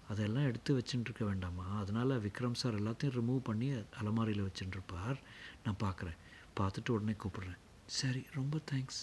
அதெல்லாம் 0.08 0.44
எடுத்து 0.44 0.78
வச்சுட்டுருக்க 0.78 1.24
வேண்டாமா? 1.24 1.78
அதனால் 1.78 2.22
விக்ரம் 2.22 2.54
சார் 2.54 2.82
எல்லாத்தையும் 2.82 3.16
ரிமூவ் 3.20 3.38
பண்ணி 3.38 3.70
அலமாரியில் 4.00 4.48
வச்சுட்டுருப்பார் 4.48 5.16
நான் 5.64 5.80
பார்க்குறேன். 5.80 6.18
பார்த்துட்டு 6.60 6.90
உடனே 6.96 7.14
கூப்பிடுறேன். 7.22 7.60
சரி 7.98 8.22
ரொம்ப 8.34 8.58
தேங்க்ஸ் 8.70 9.02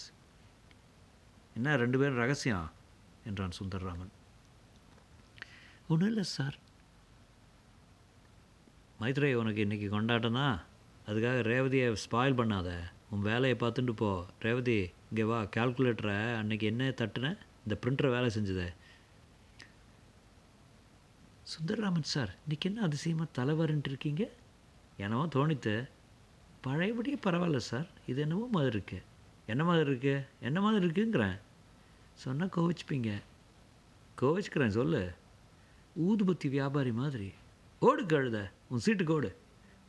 என்ன 1.58 1.76
ரெண்டு 1.76 1.98
பேரும் 1.98 2.20
ரகசியம் 2.22 2.66
என்றான் 3.24 3.56
சுந்தர்ராமன். 3.60 4.12
ஒன்றும் 5.88 6.08
இல்லை 6.08 6.24
சார் 6.36 6.56
மைத்ரே 9.00 9.34
உனக்கு 9.34 9.64
இன்றைக்கி 9.64 9.88
கொண்டாட்டனா 9.92 10.46
அதுக்காக 11.08 11.38
ரேவதியை 11.50 11.86
ஸ்பாயில் 12.04 12.38
பண்ணாத. 12.40 12.70
உன் 13.10 13.26
வேலையை 13.28 13.56
பார்த்துட்டு 13.60 13.92
போ. 13.92 14.10
ரேவதி 14.44 14.76
இங்கே 15.10 15.24
வா 15.30 15.38
கால்குலேட்டரை 15.56 16.18
அன்னைக்கு 16.40 16.66
என்ன 16.66 16.90
தட்டுன? 17.00 17.28
இந்த 17.62 17.74
பிரிண்டரை 17.82 18.10
வேலை 18.16 18.28
செஞ்சதே. 18.34 18.68
சுந்தர்ராமன் 21.52 22.10
சார் 22.14 22.32
இன்றைக்கி 22.42 22.68
என்ன 22.70 22.82
அதிசயமாக 22.82 23.34
தலைவருன்ட்டு 23.38 23.90
இருக்கீங்க? 23.92 24.24
என்னவோ 24.96 25.24
தோணித்து. 25.36 25.74
பழையபடியே 26.62 27.18
பரவாயில்ல 27.26 27.56
சார். 27.56 27.86
இது 28.06 28.20
என்னவோ 28.20 28.48
மாதிரி 28.52 28.74
இருக்கு. 28.74 29.02
என்ன 29.46 29.64
மாதிரி 29.64 29.88
இருக்கு? 29.88 30.26
என்ன 30.40 30.60
மாதிரி 30.60 30.86
இருக்குங்கிறேன். 30.86 31.38
சொன்னால் 32.14 32.48
கோவிச்சுப்பீங்க. 32.48 33.22
கோவிச்சுக்கிறேன் 34.20 34.68
சொல்லு. 34.68 35.12
ஊதுபத்தி 36.00 36.48
வியாபாரி 36.48 36.92
மாதிரி. 36.92 37.32
ஓடு 37.80 38.02
கழுத 38.02 38.50
உன் 38.68 38.80
சீட்டுக்கு 38.84 39.10
ஓடு. 39.10 39.36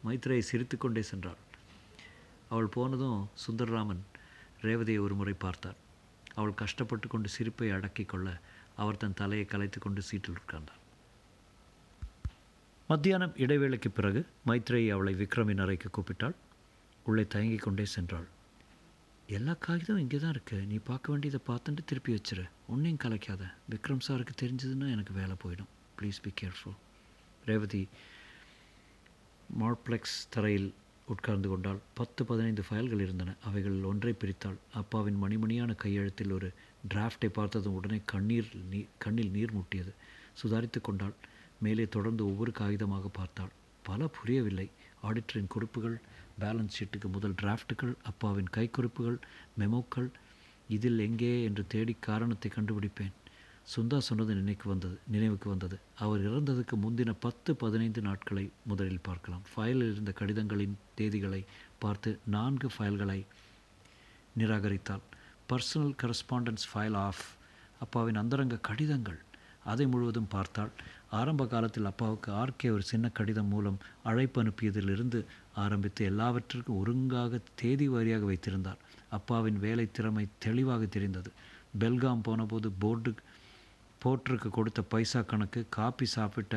மைத்ரேயை 0.05 0.39
சிரித்துக்கொண்டே 0.39 1.03
சென்றாள். 1.15 1.35
அவள் 2.49 2.65
போனதும் 2.65 3.29
சுந்தர்ராமன் 3.47 3.99
ரேவதியை 4.61 4.99
ஒரு 4.99 5.15
முறை 5.15 5.33
பார்த்தார். 5.33 5.75
அவள் 6.33 6.53
கஷ்டப்பட்டு 6.53 7.07
கொண்டு 7.07 7.29
சிரிப்பை 7.29 7.71
அடக்கிக் 7.71 8.09
கொள்ள 8.09 8.39
அவர் 8.75 8.97
தன் 8.97 9.13
தலையை 9.13 9.45
கலைத்து 9.45 9.79
கொண்டு 9.79 10.01
சீட்டில் 10.01 10.35
உட்கார்ந்தார். 10.35 10.79
மத்தியானம் 12.87 13.35
இடைவேளைக்கு 13.35 13.89
பிறகு 13.89 14.25
மைத்ரேயி 14.47 14.91
அவளை 14.91 15.15
விக்ரமின் 15.15 15.61
அறைக்கு 15.61 15.89
கூப்பிட்டாள். 15.89 16.33
உள்ளே 17.03 17.23
தயங்கிக் 17.33 17.65
கொண்டே 17.65 17.85
சென்றாள். 17.95 18.27
எல்லா 19.37 19.53
காகிதம் 19.53 20.01
இங்கே 20.03 20.17
தான் 20.17 20.33
இருக்குது 20.35 20.67
நீ 20.71 20.77
பார்க்க 20.89 21.11
வேண்டியதை 21.11 21.39
பார்த்துட்டு 21.49 21.81
திருப்பி 21.85 22.11
வச்சிரு. 22.13 22.43
ஒன்றையும் 22.67 23.03
கலைக்காத. 23.03 23.43
விக்ரம் 23.71 24.05
சாருக்கு 24.07 24.33
தெரிஞ்சதுன்னா 24.41 24.87
எனக்கு 24.95 25.13
வேலை 25.13 25.35
போயிடும். 25.43 25.71
ப்ளீஸ் 25.97 26.19
பி 26.21 26.31
கேர்ஃபுல் 26.41 26.77
ரேவதி 27.45 27.87
மார்ப்ளெக்ஸ் 29.61 30.17
தரையில் 30.29 30.69
உட்கார்ந்து 31.05 31.49
கொண்டால் 31.49 31.79
பத்து 31.93 32.25
பதினைந்து 32.25 32.63
ஃபைல்கள் 32.69 33.03
இருந்தன. 33.05 33.35
அவைகள் 33.45 33.77
ஒன்றை 33.83 34.13
பிரித்தாள். 34.21 34.59
அப்பாவின் 34.73 35.21
மணிமணியான 35.23 35.71
கையெழுத்தில் 35.83 36.31
ஒரு 36.31 36.49
டிராஃப்டை 36.93 37.29
பார்த்ததும் 37.39 37.73
உடனே 37.73 37.99
கண்ணீர் 38.05 38.49
நீ 38.71 38.85
கண்ணில் 38.97 39.31
நீர் 39.31 39.55
முட்டியது. 39.57 39.91
சுதாரித்து 40.41 40.81
கொண்டாள். 40.81 41.15
மேலே 41.59 41.85
தொடர்ந்து 41.85 42.23
ஒவ்வொரு 42.25 42.51
காகிதமாக 42.59 43.07
பார்த்தாள். 43.13 43.51
பல 43.83 44.07
புரியவில்லை. 44.07 44.69
ஆடிட்டரின் 45.03 45.51
குறிப்புகள் 45.55 45.97
பேலன்ஸ் 46.41 46.77
ஷீட்டுக்கு 46.77 47.07
முதல் 47.15 47.35
டிராஃப்ட்டுகள் 47.41 47.93
அப்பாவின் 48.09 48.51
கைக்குறிப்புகள் 48.57 49.17
மெமோக்கள் 49.59 50.09
இதில் 50.75 50.99
எங்கே 50.99 51.33
என்று 51.43 51.63
தேடி 51.67 51.93
காரணத்தை 51.99 52.49
கண்டுபிடிப்பேன். 52.51 53.15
சுந்தா 53.75 53.97
சொன்னது 53.97 54.33
நினைக்கு 54.35 54.65
வந்தது 54.69 54.95
நினைவுக்கு 55.07 55.47
வந்தது. 55.49 55.75
அவர் 56.03 56.21
இறந்ததுக்கு 56.29 56.75
முந்தின 56.83 57.11
பத்து 57.19 57.51
பதினைந்து 57.55 58.01
நாட்களை 58.01 58.45
முதலில் 58.63 59.05
பார்க்கலாம். 59.07 59.43
ஃபைலில் 59.51 59.91
இருந்த 59.91 60.11
கடிதங்களின் 60.19 60.75
தேதிகளை 60.95 61.41
பார்த்து 61.83 62.11
நான்கு 62.35 62.69
ஃபைல்களை 62.77 63.19
நிராகரித்தாள். 64.39 65.03
பர்சனல் 65.49 65.95
கரஸ்பாண்டன்ஸ் 66.01 66.65
ஃபைல் 66.71 66.97
ஆஃப் 67.07 67.23
அப்பாவின் 67.79 68.19
அந்தரங்க 68.21 68.57
கடிதங்கள். 68.69 69.19
அதை 69.71 69.85
முழுவதும் 69.87 70.31
பார்த்தாள். 70.35 70.73
ஆரம்ப 71.19 71.45
காலத்தில் 71.53 71.89
அப்பாவுக்கு 71.89 72.29
ஆர்கே 72.41 72.67
ஒரு 72.75 72.83
சின்ன 72.91 73.05
கடிதம் 73.17 73.49
மூலம் 73.53 73.79
அழைப்பு 74.09 74.37
அனுப்பியதிலிருந்து 74.43 75.19
ஆரம்பித்து 75.55 76.05
எல்லாவற்றிற்கும் 76.05 76.79
ஒருங்காக 76.81 77.39
தேதி 77.55 77.89
வாரியாக 77.89 78.25
வைத்திருந்தார். 78.31 78.79
அப்பாவின் 79.09 79.59
வேலை 79.59 79.85
திறமை 79.91 80.27
தெளிவாக 80.37 80.85
தெரிந்தது. 80.85 81.31
பெல்காம் 81.79 82.23
போனபோது 82.23 82.69
போர்டு 82.71 83.13
போர்ட்டருக்கு 84.01 84.49
கொடுத்த 84.49 84.81
பைசா 84.81 85.21
கணக்கு 85.21 85.61
காப்பி 85.69 86.05
சாப்பிட்ட 86.05 86.55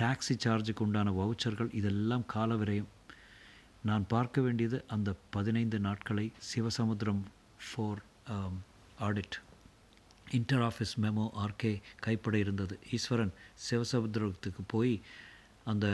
டாக்ஸி 0.00 0.34
சார்ஜுக்கு 0.44 0.80
உண்டான 0.80 1.10
வவுச்சர்கள் 1.10 1.74
இதெல்லாம் 1.74 2.26
கால 2.26 2.54
விரயம் 2.54 2.90
நான் 3.84 4.04
பார்க்க 4.06 4.40
வேண்டியது 4.40 4.84
அந்த 4.88 5.14
பதினைந்து 5.30 5.78
நாட்களை 5.78 6.26
Sivasamudram 6.50 7.22
four 7.64 8.00
audit 9.00 9.36
inter 10.30 10.60
office 10.60 10.94
memo 11.02 11.24
RK 11.44 11.72
கைப்பட 12.00 12.38
இருந்தது. 12.38 12.78
ஈஸ்வரன் 12.90 13.32
சிவசமுத்திரத்துக்கு 13.70 14.62
போய் 14.66 15.00
அந்த 15.64 15.86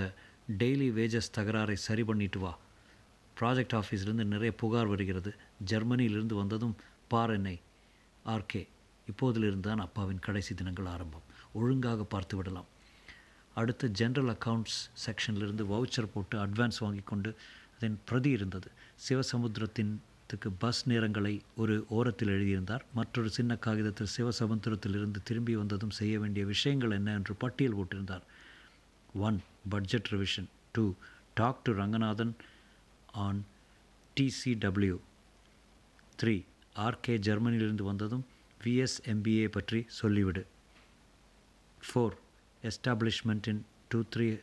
டெய்லி 0.56 0.86
வேஜஸ் 0.98 1.34
தகராறை 1.36 1.72
சரி 1.72 2.04
பண்ணிட்டு 2.04 2.38
வா. 2.38 2.58
ப்ராஜெக்ட் 3.40 3.74
ஆஃபீஸ்லேருந்து 3.78 4.24
நிறைய 4.24 4.54
புகார் 4.54 4.86
வருகிறது. 4.86 5.34
ஜெர்மனியிலிருந்து 5.66 6.34
வந்ததும் 6.34 6.76
பார் 7.08 7.30
என்னை. 7.30 7.60
ஆர்கே 8.26 8.66
இப்போதிலிருந்து 9.08 9.60
தான் 9.60 9.78
அப்பாவின் 9.78 10.18
கடைசி 10.18 10.54
தினங்கள் 10.54 10.84
ஆரம்பம். 10.84 11.22
ஒழுங்காக 11.52 12.04
பார்த்து 12.04 12.36
விடலாம். 12.36 12.66
அடுத்து 13.54 13.88
ஜென்ரல் 13.98 14.36
அக்கவுண்ட்ஸ் 14.36 14.78
செக்ஷன்லேருந்து 15.06 15.66
வவுச்சர் 15.72 16.10
போட்டு 16.14 16.38
அட்வான்ஸ் 16.38 16.80
வாங்கி 16.80 17.00
கொண்டு 17.04 17.36
அதன் 17.76 18.00
பிரதி 18.04 18.30
இருந்தது. 18.30 18.70
சிவசமுத்திரத்தின்த்துக்கு 19.08 20.50
பஸ் 20.58 20.88
நேரங்களை 20.88 21.40
ஒரு 21.56 21.86
ஓரத்தில் 21.88 22.28
எழுதியிருந்தார். 22.28 22.84
மற்றொரு 22.94 23.30
சின்ன 23.30 23.56
காகிதத்தில் 23.56 24.14
சிவசமுத்திரத்திலிருந்து 24.16 25.16
திரும்பி 25.24 25.56
வந்ததும் 25.56 25.90
செய்ய 25.90 26.18
வேண்டிய 26.18 26.46
விஷயங்கள் 26.46 26.90
என்ன 26.90 27.12
என்று 27.12 27.34
பட்டியல் 27.34 27.76
போட்டிருந்தார். 27.76 28.22
One 29.14 29.40
budget 29.68 30.08
revision 30.08 30.48
two 30.72 30.94
talk 31.34 31.62
to 31.62 31.72
Ranganathan 31.72 32.34
on 33.12 33.44
DCW 34.16 34.98
three 36.22 36.44
RK 36.76 37.14
ஜெர்மனியிலிருந்து 37.28 37.82
வந்ததும் 37.82 38.24
விஎஸ்எம்பிஏ 38.64 39.48
பற்றி 39.48 39.86
சொல்லிவிடு. 40.02 40.46
Four 41.88 42.16
எஸ்டாப்ளிஷ்மெண்ட்டின் 42.62 43.62
two 43.88 44.02
three 44.16 44.38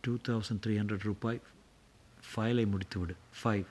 two 0.00 0.16
thousand 0.28 0.62
three 0.66 0.74
hundred 0.78 1.06
ரூபாய் 1.10 1.40
ஃபைலை 2.28 2.66
முடித்துவிடு. 2.66 3.14
ஃபைவ் 3.42 3.64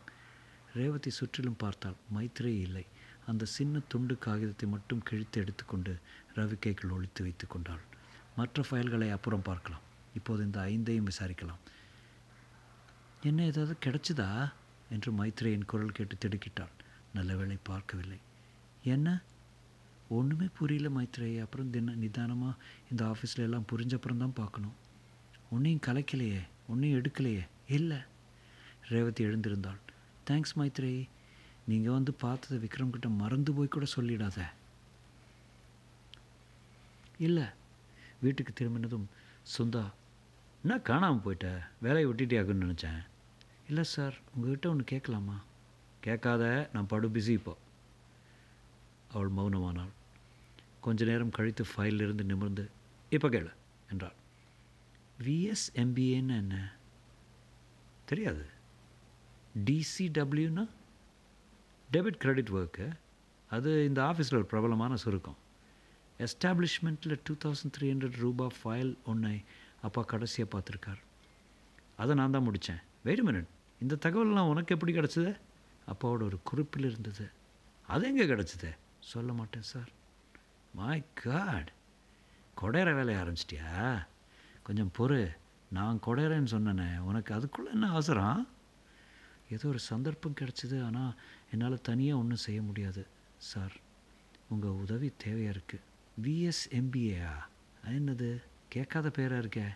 ரேவதி 0.73 1.09
சுற்றிலும் 1.09 1.57
பார்த்தால் 1.57 1.95
மைத்ரே 2.15 2.59
இல்லை. 2.59 2.85
அந்த 3.27 3.45
சின்ன 3.45 3.79
துண்டு 3.87 4.17
காகிதத்தை 4.17 4.69
மட்டும் 4.69 5.03
கிழித்து 5.03 5.41
எடுத்துக்கொண்டு 5.41 5.99
ரவிக்கைக்குள் 6.35 6.91
ஒழித்து 6.91 7.23
வைத்து 7.23 7.47
கொண்டாள். 7.47 7.81
மற்ற 8.35 8.63
ஃபைல்களை 8.69 9.11
அப்புறம் 9.11 9.41
பார்க்கலாம். 9.41 9.81
இப்போது 10.15 10.43
இந்த 10.43 10.61
ஐந்தையும் 10.61 11.07
விசாரிக்கலாம். 11.07 11.59
என்ன 13.23 13.43
ஏதாவது 13.43 13.75
கிடைச்சதா? 13.85 14.53
என்று 14.89 15.11
மைத்ரேயின் 15.11 15.65
குரல் 15.65 15.91
கேட்டு 15.91 16.27
திடுக்கிட்டாள். 16.27 16.69
நல்ல 17.13 17.35
வேளை 17.35 17.57
பார்க்கவில்லை. 17.63 18.17
என்ன? 18.83 19.21
ஒன்றுமே 20.09 20.47
புரியல 20.57 21.01
மைத்ரேயை 21.01 21.41
அப்புறம் 21.41 21.69
தின 21.69 21.91
நிதானமாக 21.91 22.61
இந்த 22.91 23.05
ஆஃபீஸில் 23.05 23.39
எல்லாம் 23.39 23.65
புரிஞ்சப்புறம் 23.71 24.17
தான் 24.17 24.33
பார்க்கணும். 24.33 24.73
ஒன்றையும் 25.49 25.81
கலைக்கலையே. 25.85 26.41
ஒன்றையும் 26.67 27.01
எடுக்கலையே. 27.01 27.47
இல்லை. 27.67 27.97
ரேவதி 28.89 29.25
எழுந்திருந்தாள். 29.25 29.77
தேங்க்ஸ் 30.29 30.57
மைத்ரேயி 30.57 31.09
நீங்கள் 31.65 31.93
வந்து 31.93 32.13
பார்த்ததை 32.13 32.57
விக்ரம் 32.57 32.89
கிட்ட 32.89 33.09
மறந்து 33.09 33.53
போய் 33.53 33.67
கூட 33.67 33.85
சொல்லிடாத. 33.95 34.41
இல்லை. 37.17 37.43
வீட்டுக்கு 38.19 38.53
திரும்பினதும் 38.53 39.05
சுந்தா 39.57 39.91
என்ன 40.65 40.79
காணாமல் 40.79 41.21
போயிட்ட? 41.23 41.63
வேலையை 41.81 42.11
விட்டுட்டியாக்குன்னு 42.11 42.65
நினச்சேன். 42.65 43.05
இல்லை 43.67 43.83
சார் 43.83 44.13
உங்கள்கிட்ட 44.13 44.67
ஒன்று 44.67 44.83
கேட்கலாமா? 44.83 45.43
கேட்காத 45.99 46.69
நான் 46.73 46.87
படு 46.87 47.09
பிஸி 47.09 47.29
இப்போ. 47.29 47.57
அவள் 49.11 49.29
மௌனமானாள். 49.37 49.89
கொஞ்ச 50.79 51.05
நேரம் 51.05 51.29
கழித்து 51.29 51.65
ஃபைலிலிருந்து 51.75 52.23
நிமிர்ந்து 52.23 52.69
இப்போ 53.09 53.29
கேளு 53.29 53.53
என்றாள். 53.91 54.13
விஎஸ் 55.23 55.67
எம்பிஏன்னு 55.75 56.37
என்ன? 56.37 56.75
தெரியாது. 58.05 58.45
டிசிடபிள்யூனா 59.65 60.69
டெபிட் 61.91 62.17
கிரெடிட் 62.17 62.49
ஒர்க்கு 62.49 62.91
அது 63.49 63.85
இந்த 63.85 64.01
ஆஃபீஸில் 64.01 64.33
ஒரு 64.33 64.45
பிரபலமான 64.45 64.95
சுருக்கம். 64.95 65.37
எஸ்டாப்ளிஷ்மெண்ட்டில் 66.17 67.19
டூ 67.23 67.33
தௌசண்ட் 67.45 67.71
த்ரீ 67.77 67.83
ஹண்ட்ரட் 67.83 68.17
ரூபா 68.17 68.47
ஃபைல் 68.63 68.95
ஒன்றை 69.05 69.43
அப்பா 69.87 70.01
கடைசியாக 70.11 70.51
பார்த்துருக்கார். 70.53 71.01
அதை 72.01 72.11
நான் 72.19 72.35
தான் 72.35 72.47
முடித்தேன் 72.47 72.81
வெயிட் 73.07 73.25
மினிட் 73.27 73.49
இந்த 73.83 73.95
தகவல்லாம் 74.05 74.49
உனக்கு 74.51 74.73
எப்படி 74.75 74.93
கிடச்சிது? 74.97 75.31
அப்பாவோட 75.91 76.23
ஒரு 76.29 76.37
குறிப்பில் 76.49 76.87
இருந்தது. 76.89 77.25
அது 77.93 78.03
எங்கே 78.09 78.25
கிடச்சிது? 78.31 78.69
சொல்ல 79.11 79.31
மாட்டேன் 79.39 79.69
சார் 79.71 79.89
மை 80.79 80.97
காட் 81.23 81.71
கொடையிற 82.61 82.89
வேலையை 82.99 83.17
ஆரம்பிச்சிட்டியா? 83.21 83.71
கொஞ்சம் 84.67 84.91
பொறு. 84.97 85.21
நான் 85.77 86.03
கொடையிறேன்னு 86.05 86.53
சொன்னேனே. 86.55 86.89
உனக்கு 87.09 87.31
அதுக்குள்ளே 87.37 87.69
என்ன 87.75 87.89
அவசரம்? 87.93 88.41
ஏதோ 89.55 89.65
ஒரு 89.73 89.79
சந்தர்ப்பம் 89.91 90.39
கிடச்சிது 90.41 90.77
ஆனால் 90.87 91.13
என்னால் 91.53 91.85
தனியாக 91.89 92.21
ஒன்றும் 92.21 92.45
செய்ய 92.47 92.59
முடியாது 92.69 93.03
சார் 93.49 93.75
உங்கள் 94.53 94.79
உதவி 94.83 95.09
தேவையாக 95.23 95.55
இருக்குது 95.55 95.85
விஎஸ்எம்பிஏயா 96.23 97.33
என்னது? 97.97 98.31
கேட்காத 98.73 99.09
பேராக 99.09 99.41
இருக்கே? 99.41 99.75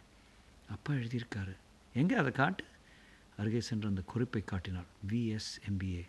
அப்பா 0.69 0.93
எழுதியிருக்காரு. 0.93 1.55
எங்கே? 1.93 2.15
அதை 2.15 2.31
காட்டு. 2.31 2.63
அருகே 3.37 3.61
சென்று 3.61 3.87
அந்த 3.87 4.01
குறிப்பை 4.01 4.43
காட்டினாள். 4.43 4.85
விஎஸ்எம்பிஏ 5.07 6.07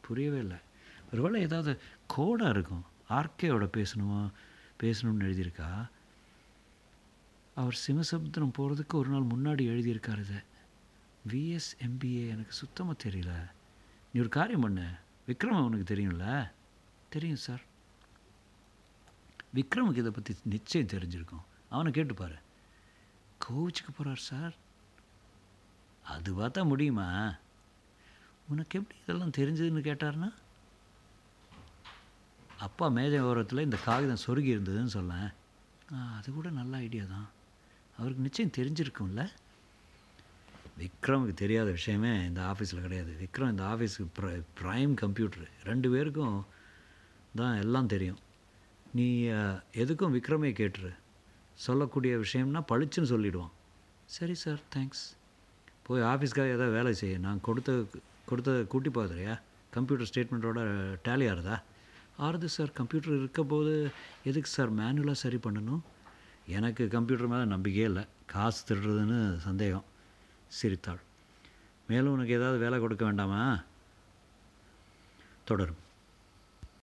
புரியவே 0.00 0.38
இல்லை. 0.38 0.56
ஒருவேளை 1.12 1.40
ஏதாவது 1.40 1.80
கோடாக 2.06 2.50
இருக்கும். 2.50 2.84
ஆர்கேயோட 3.08 3.68
பேசணுமா? 3.76 4.30
பேசணும்னு 4.82 5.24
எழுதியிருக்கா? 5.28 5.88
அவர் 7.54 7.78
சிவசமுத்திரம் 7.86 8.52
போகிறதுக்கு 8.58 8.94
ஒரு 8.94 9.10
நாள் 9.10 9.20
முன்னாடி 9.20 9.58
எழுதியிருக்கார் 9.58 10.18
இதை. 10.18 10.42
விஎஸ்எம்பிஏ 11.28 12.28
எனக்கு 12.28 12.52
சுத்தமாக 12.52 13.08
தெரியல. 13.08 13.50
நீ 14.12 14.20
ஒரு 14.20 14.28
காரியம் 14.28 14.60
பண்ணு. 14.60 14.90
விக்ரம் 15.26 15.56
அவனுக்கு 15.62 15.94
தெரியும்ல? 15.94 16.50
தெரியும் 17.08 17.36
சார். 17.36 17.62
விக்ரமுக்கு 19.54 19.96
இதை 19.96 20.10
பற்றி 20.10 20.34
நிச்சயம் 20.44 20.86
தெரிஞ்சிருக்கும். 20.86 21.44
அவனை 21.72 21.90
கேட்டுப்பார் 21.92 22.36
கோவிச்சுக்க 23.44 23.90
போகிறார் 23.96 24.26
சார். 24.30 24.54
அது 26.14 26.30
பார்த்தா 26.40 26.60
முடியுமா? 26.72 27.08
உனக்கு 28.52 28.78
எப்படி 28.80 28.98
இதெல்லாம் 29.02 29.36
தெரிஞ்சதுன்னு 29.38 29.88
கேட்டார்னா 29.88 30.28
அப்பா 32.66 32.86
மேஜை 32.98 33.18
ஓரத்தில் 33.30 33.66
இந்த 33.66 33.78
காகிதம் 33.84 34.24
சொருகி 34.26 34.50
இருந்ததுன்னு 34.54 34.94
சொல்லேன். 34.98 35.28
அது 36.16 36.28
கூட 36.36 36.48
நல்ல 36.60 36.76
ஐடியா 36.86 37.04
தான். 37.12 37.28
அவருக்கு 37.98 38.24
நிச்சயம் 38.26 38.56
தெரிஞ்சிருக்கும்ல. 38.56 39.22
விக்ரமுக்கு 40.80 41.34
தெரியாத 41.42 41.68
விஷயமே 41.76 42.10
இந்த 42.28 42.40
ஆஃபீஸில் 42.50 42.84
கிடையாது. 42.86 43.12
விக்ரம் 43.22 43.52
இந்த 43.54 43.64
ஆஃபீஸுக்கு 43.72 44.08
ப்ர 44.18 44.28
ப்ரைம் 44.60 44.94
கம்ப்யூட்டர். 45.02 45.46
ரெண்டு 45.70 45.90
பேருக்கும் 45.94 46.38
தான் 47.40 47.56
எல்லாம் 47.64 47.90
தெரியும். 47.94 48.20
நீ 48.98 49.06
எதுக்கும் 49.84 50.16
விக்ரமே 50.16 50.50
கேட்டுரு. 50.60 50.92
சொல்லக்கூடிய 51.66 52.16
விஷயம்னா 52.16 52.60
பளிச்சுன்னு 52.68 53.12
சொல்லிவிடுவோம் 53.12 53.54
சரி 54.04 54.34
சார் 54.34 54.60
தேங்க்ஸ் 54.76 55.04
போய் 55.86 56.02
ஆஃபீஸ்க்காக 56.12 56.54
ஏதாவது 56.56 56.76
வேலை 56.78 56.92
செய்ய 56.94 57.18
நான் 57.18 57.40
கொடுத்த 57.40 57.84
கொடுத்த 58.26 58.52
கூட்டி 58.68 58.90
பார்க்குறியா 58.90 59.34
கம்ப்யூட்டர் 59.70 60.10
ஸ்டேட்மெண்ட்டோட 60.10 60.60
டேலி 61.04 61.26
ஆறுதா? 61.32 61.56
ஆறுது 62.18 62.44
சார் 62.44 62.70
கம்ப்யூட்டர் 62.72 63.18
இருக்க 63.18 63.42
போது 63.42 63.90
எதுக்கு 64.24 64.50
சார் 64.50 64.72
மேனுவலாக 64.72 65.22
சரி 65.22 65.36
பண்ணணும்? 65.36 65.82
எனக்கு 66.46 66.88
கம்ப்யூட்டர் 66.88 67.32
மேலே 67.32 67.44
நம்பிக்கையே 67.44 67.86
இல்லை. 67.86 68.04
காசு 68.26 68.60
திருடுறதுன்னு 68.68 69.18
சந்தேகம். 69.36 69.84
சிரித்தாள். 70.48 71.00
மேலும் 71.88 72.12
உனக்கு 72.12 72.32
ஏதாவது 72.32 72.58
வேலை 72.58 72.78
கொடுக்க 72.78 73.04
வேண்டாமா? 73.04 73.42
தொடரும். 75.44 75.82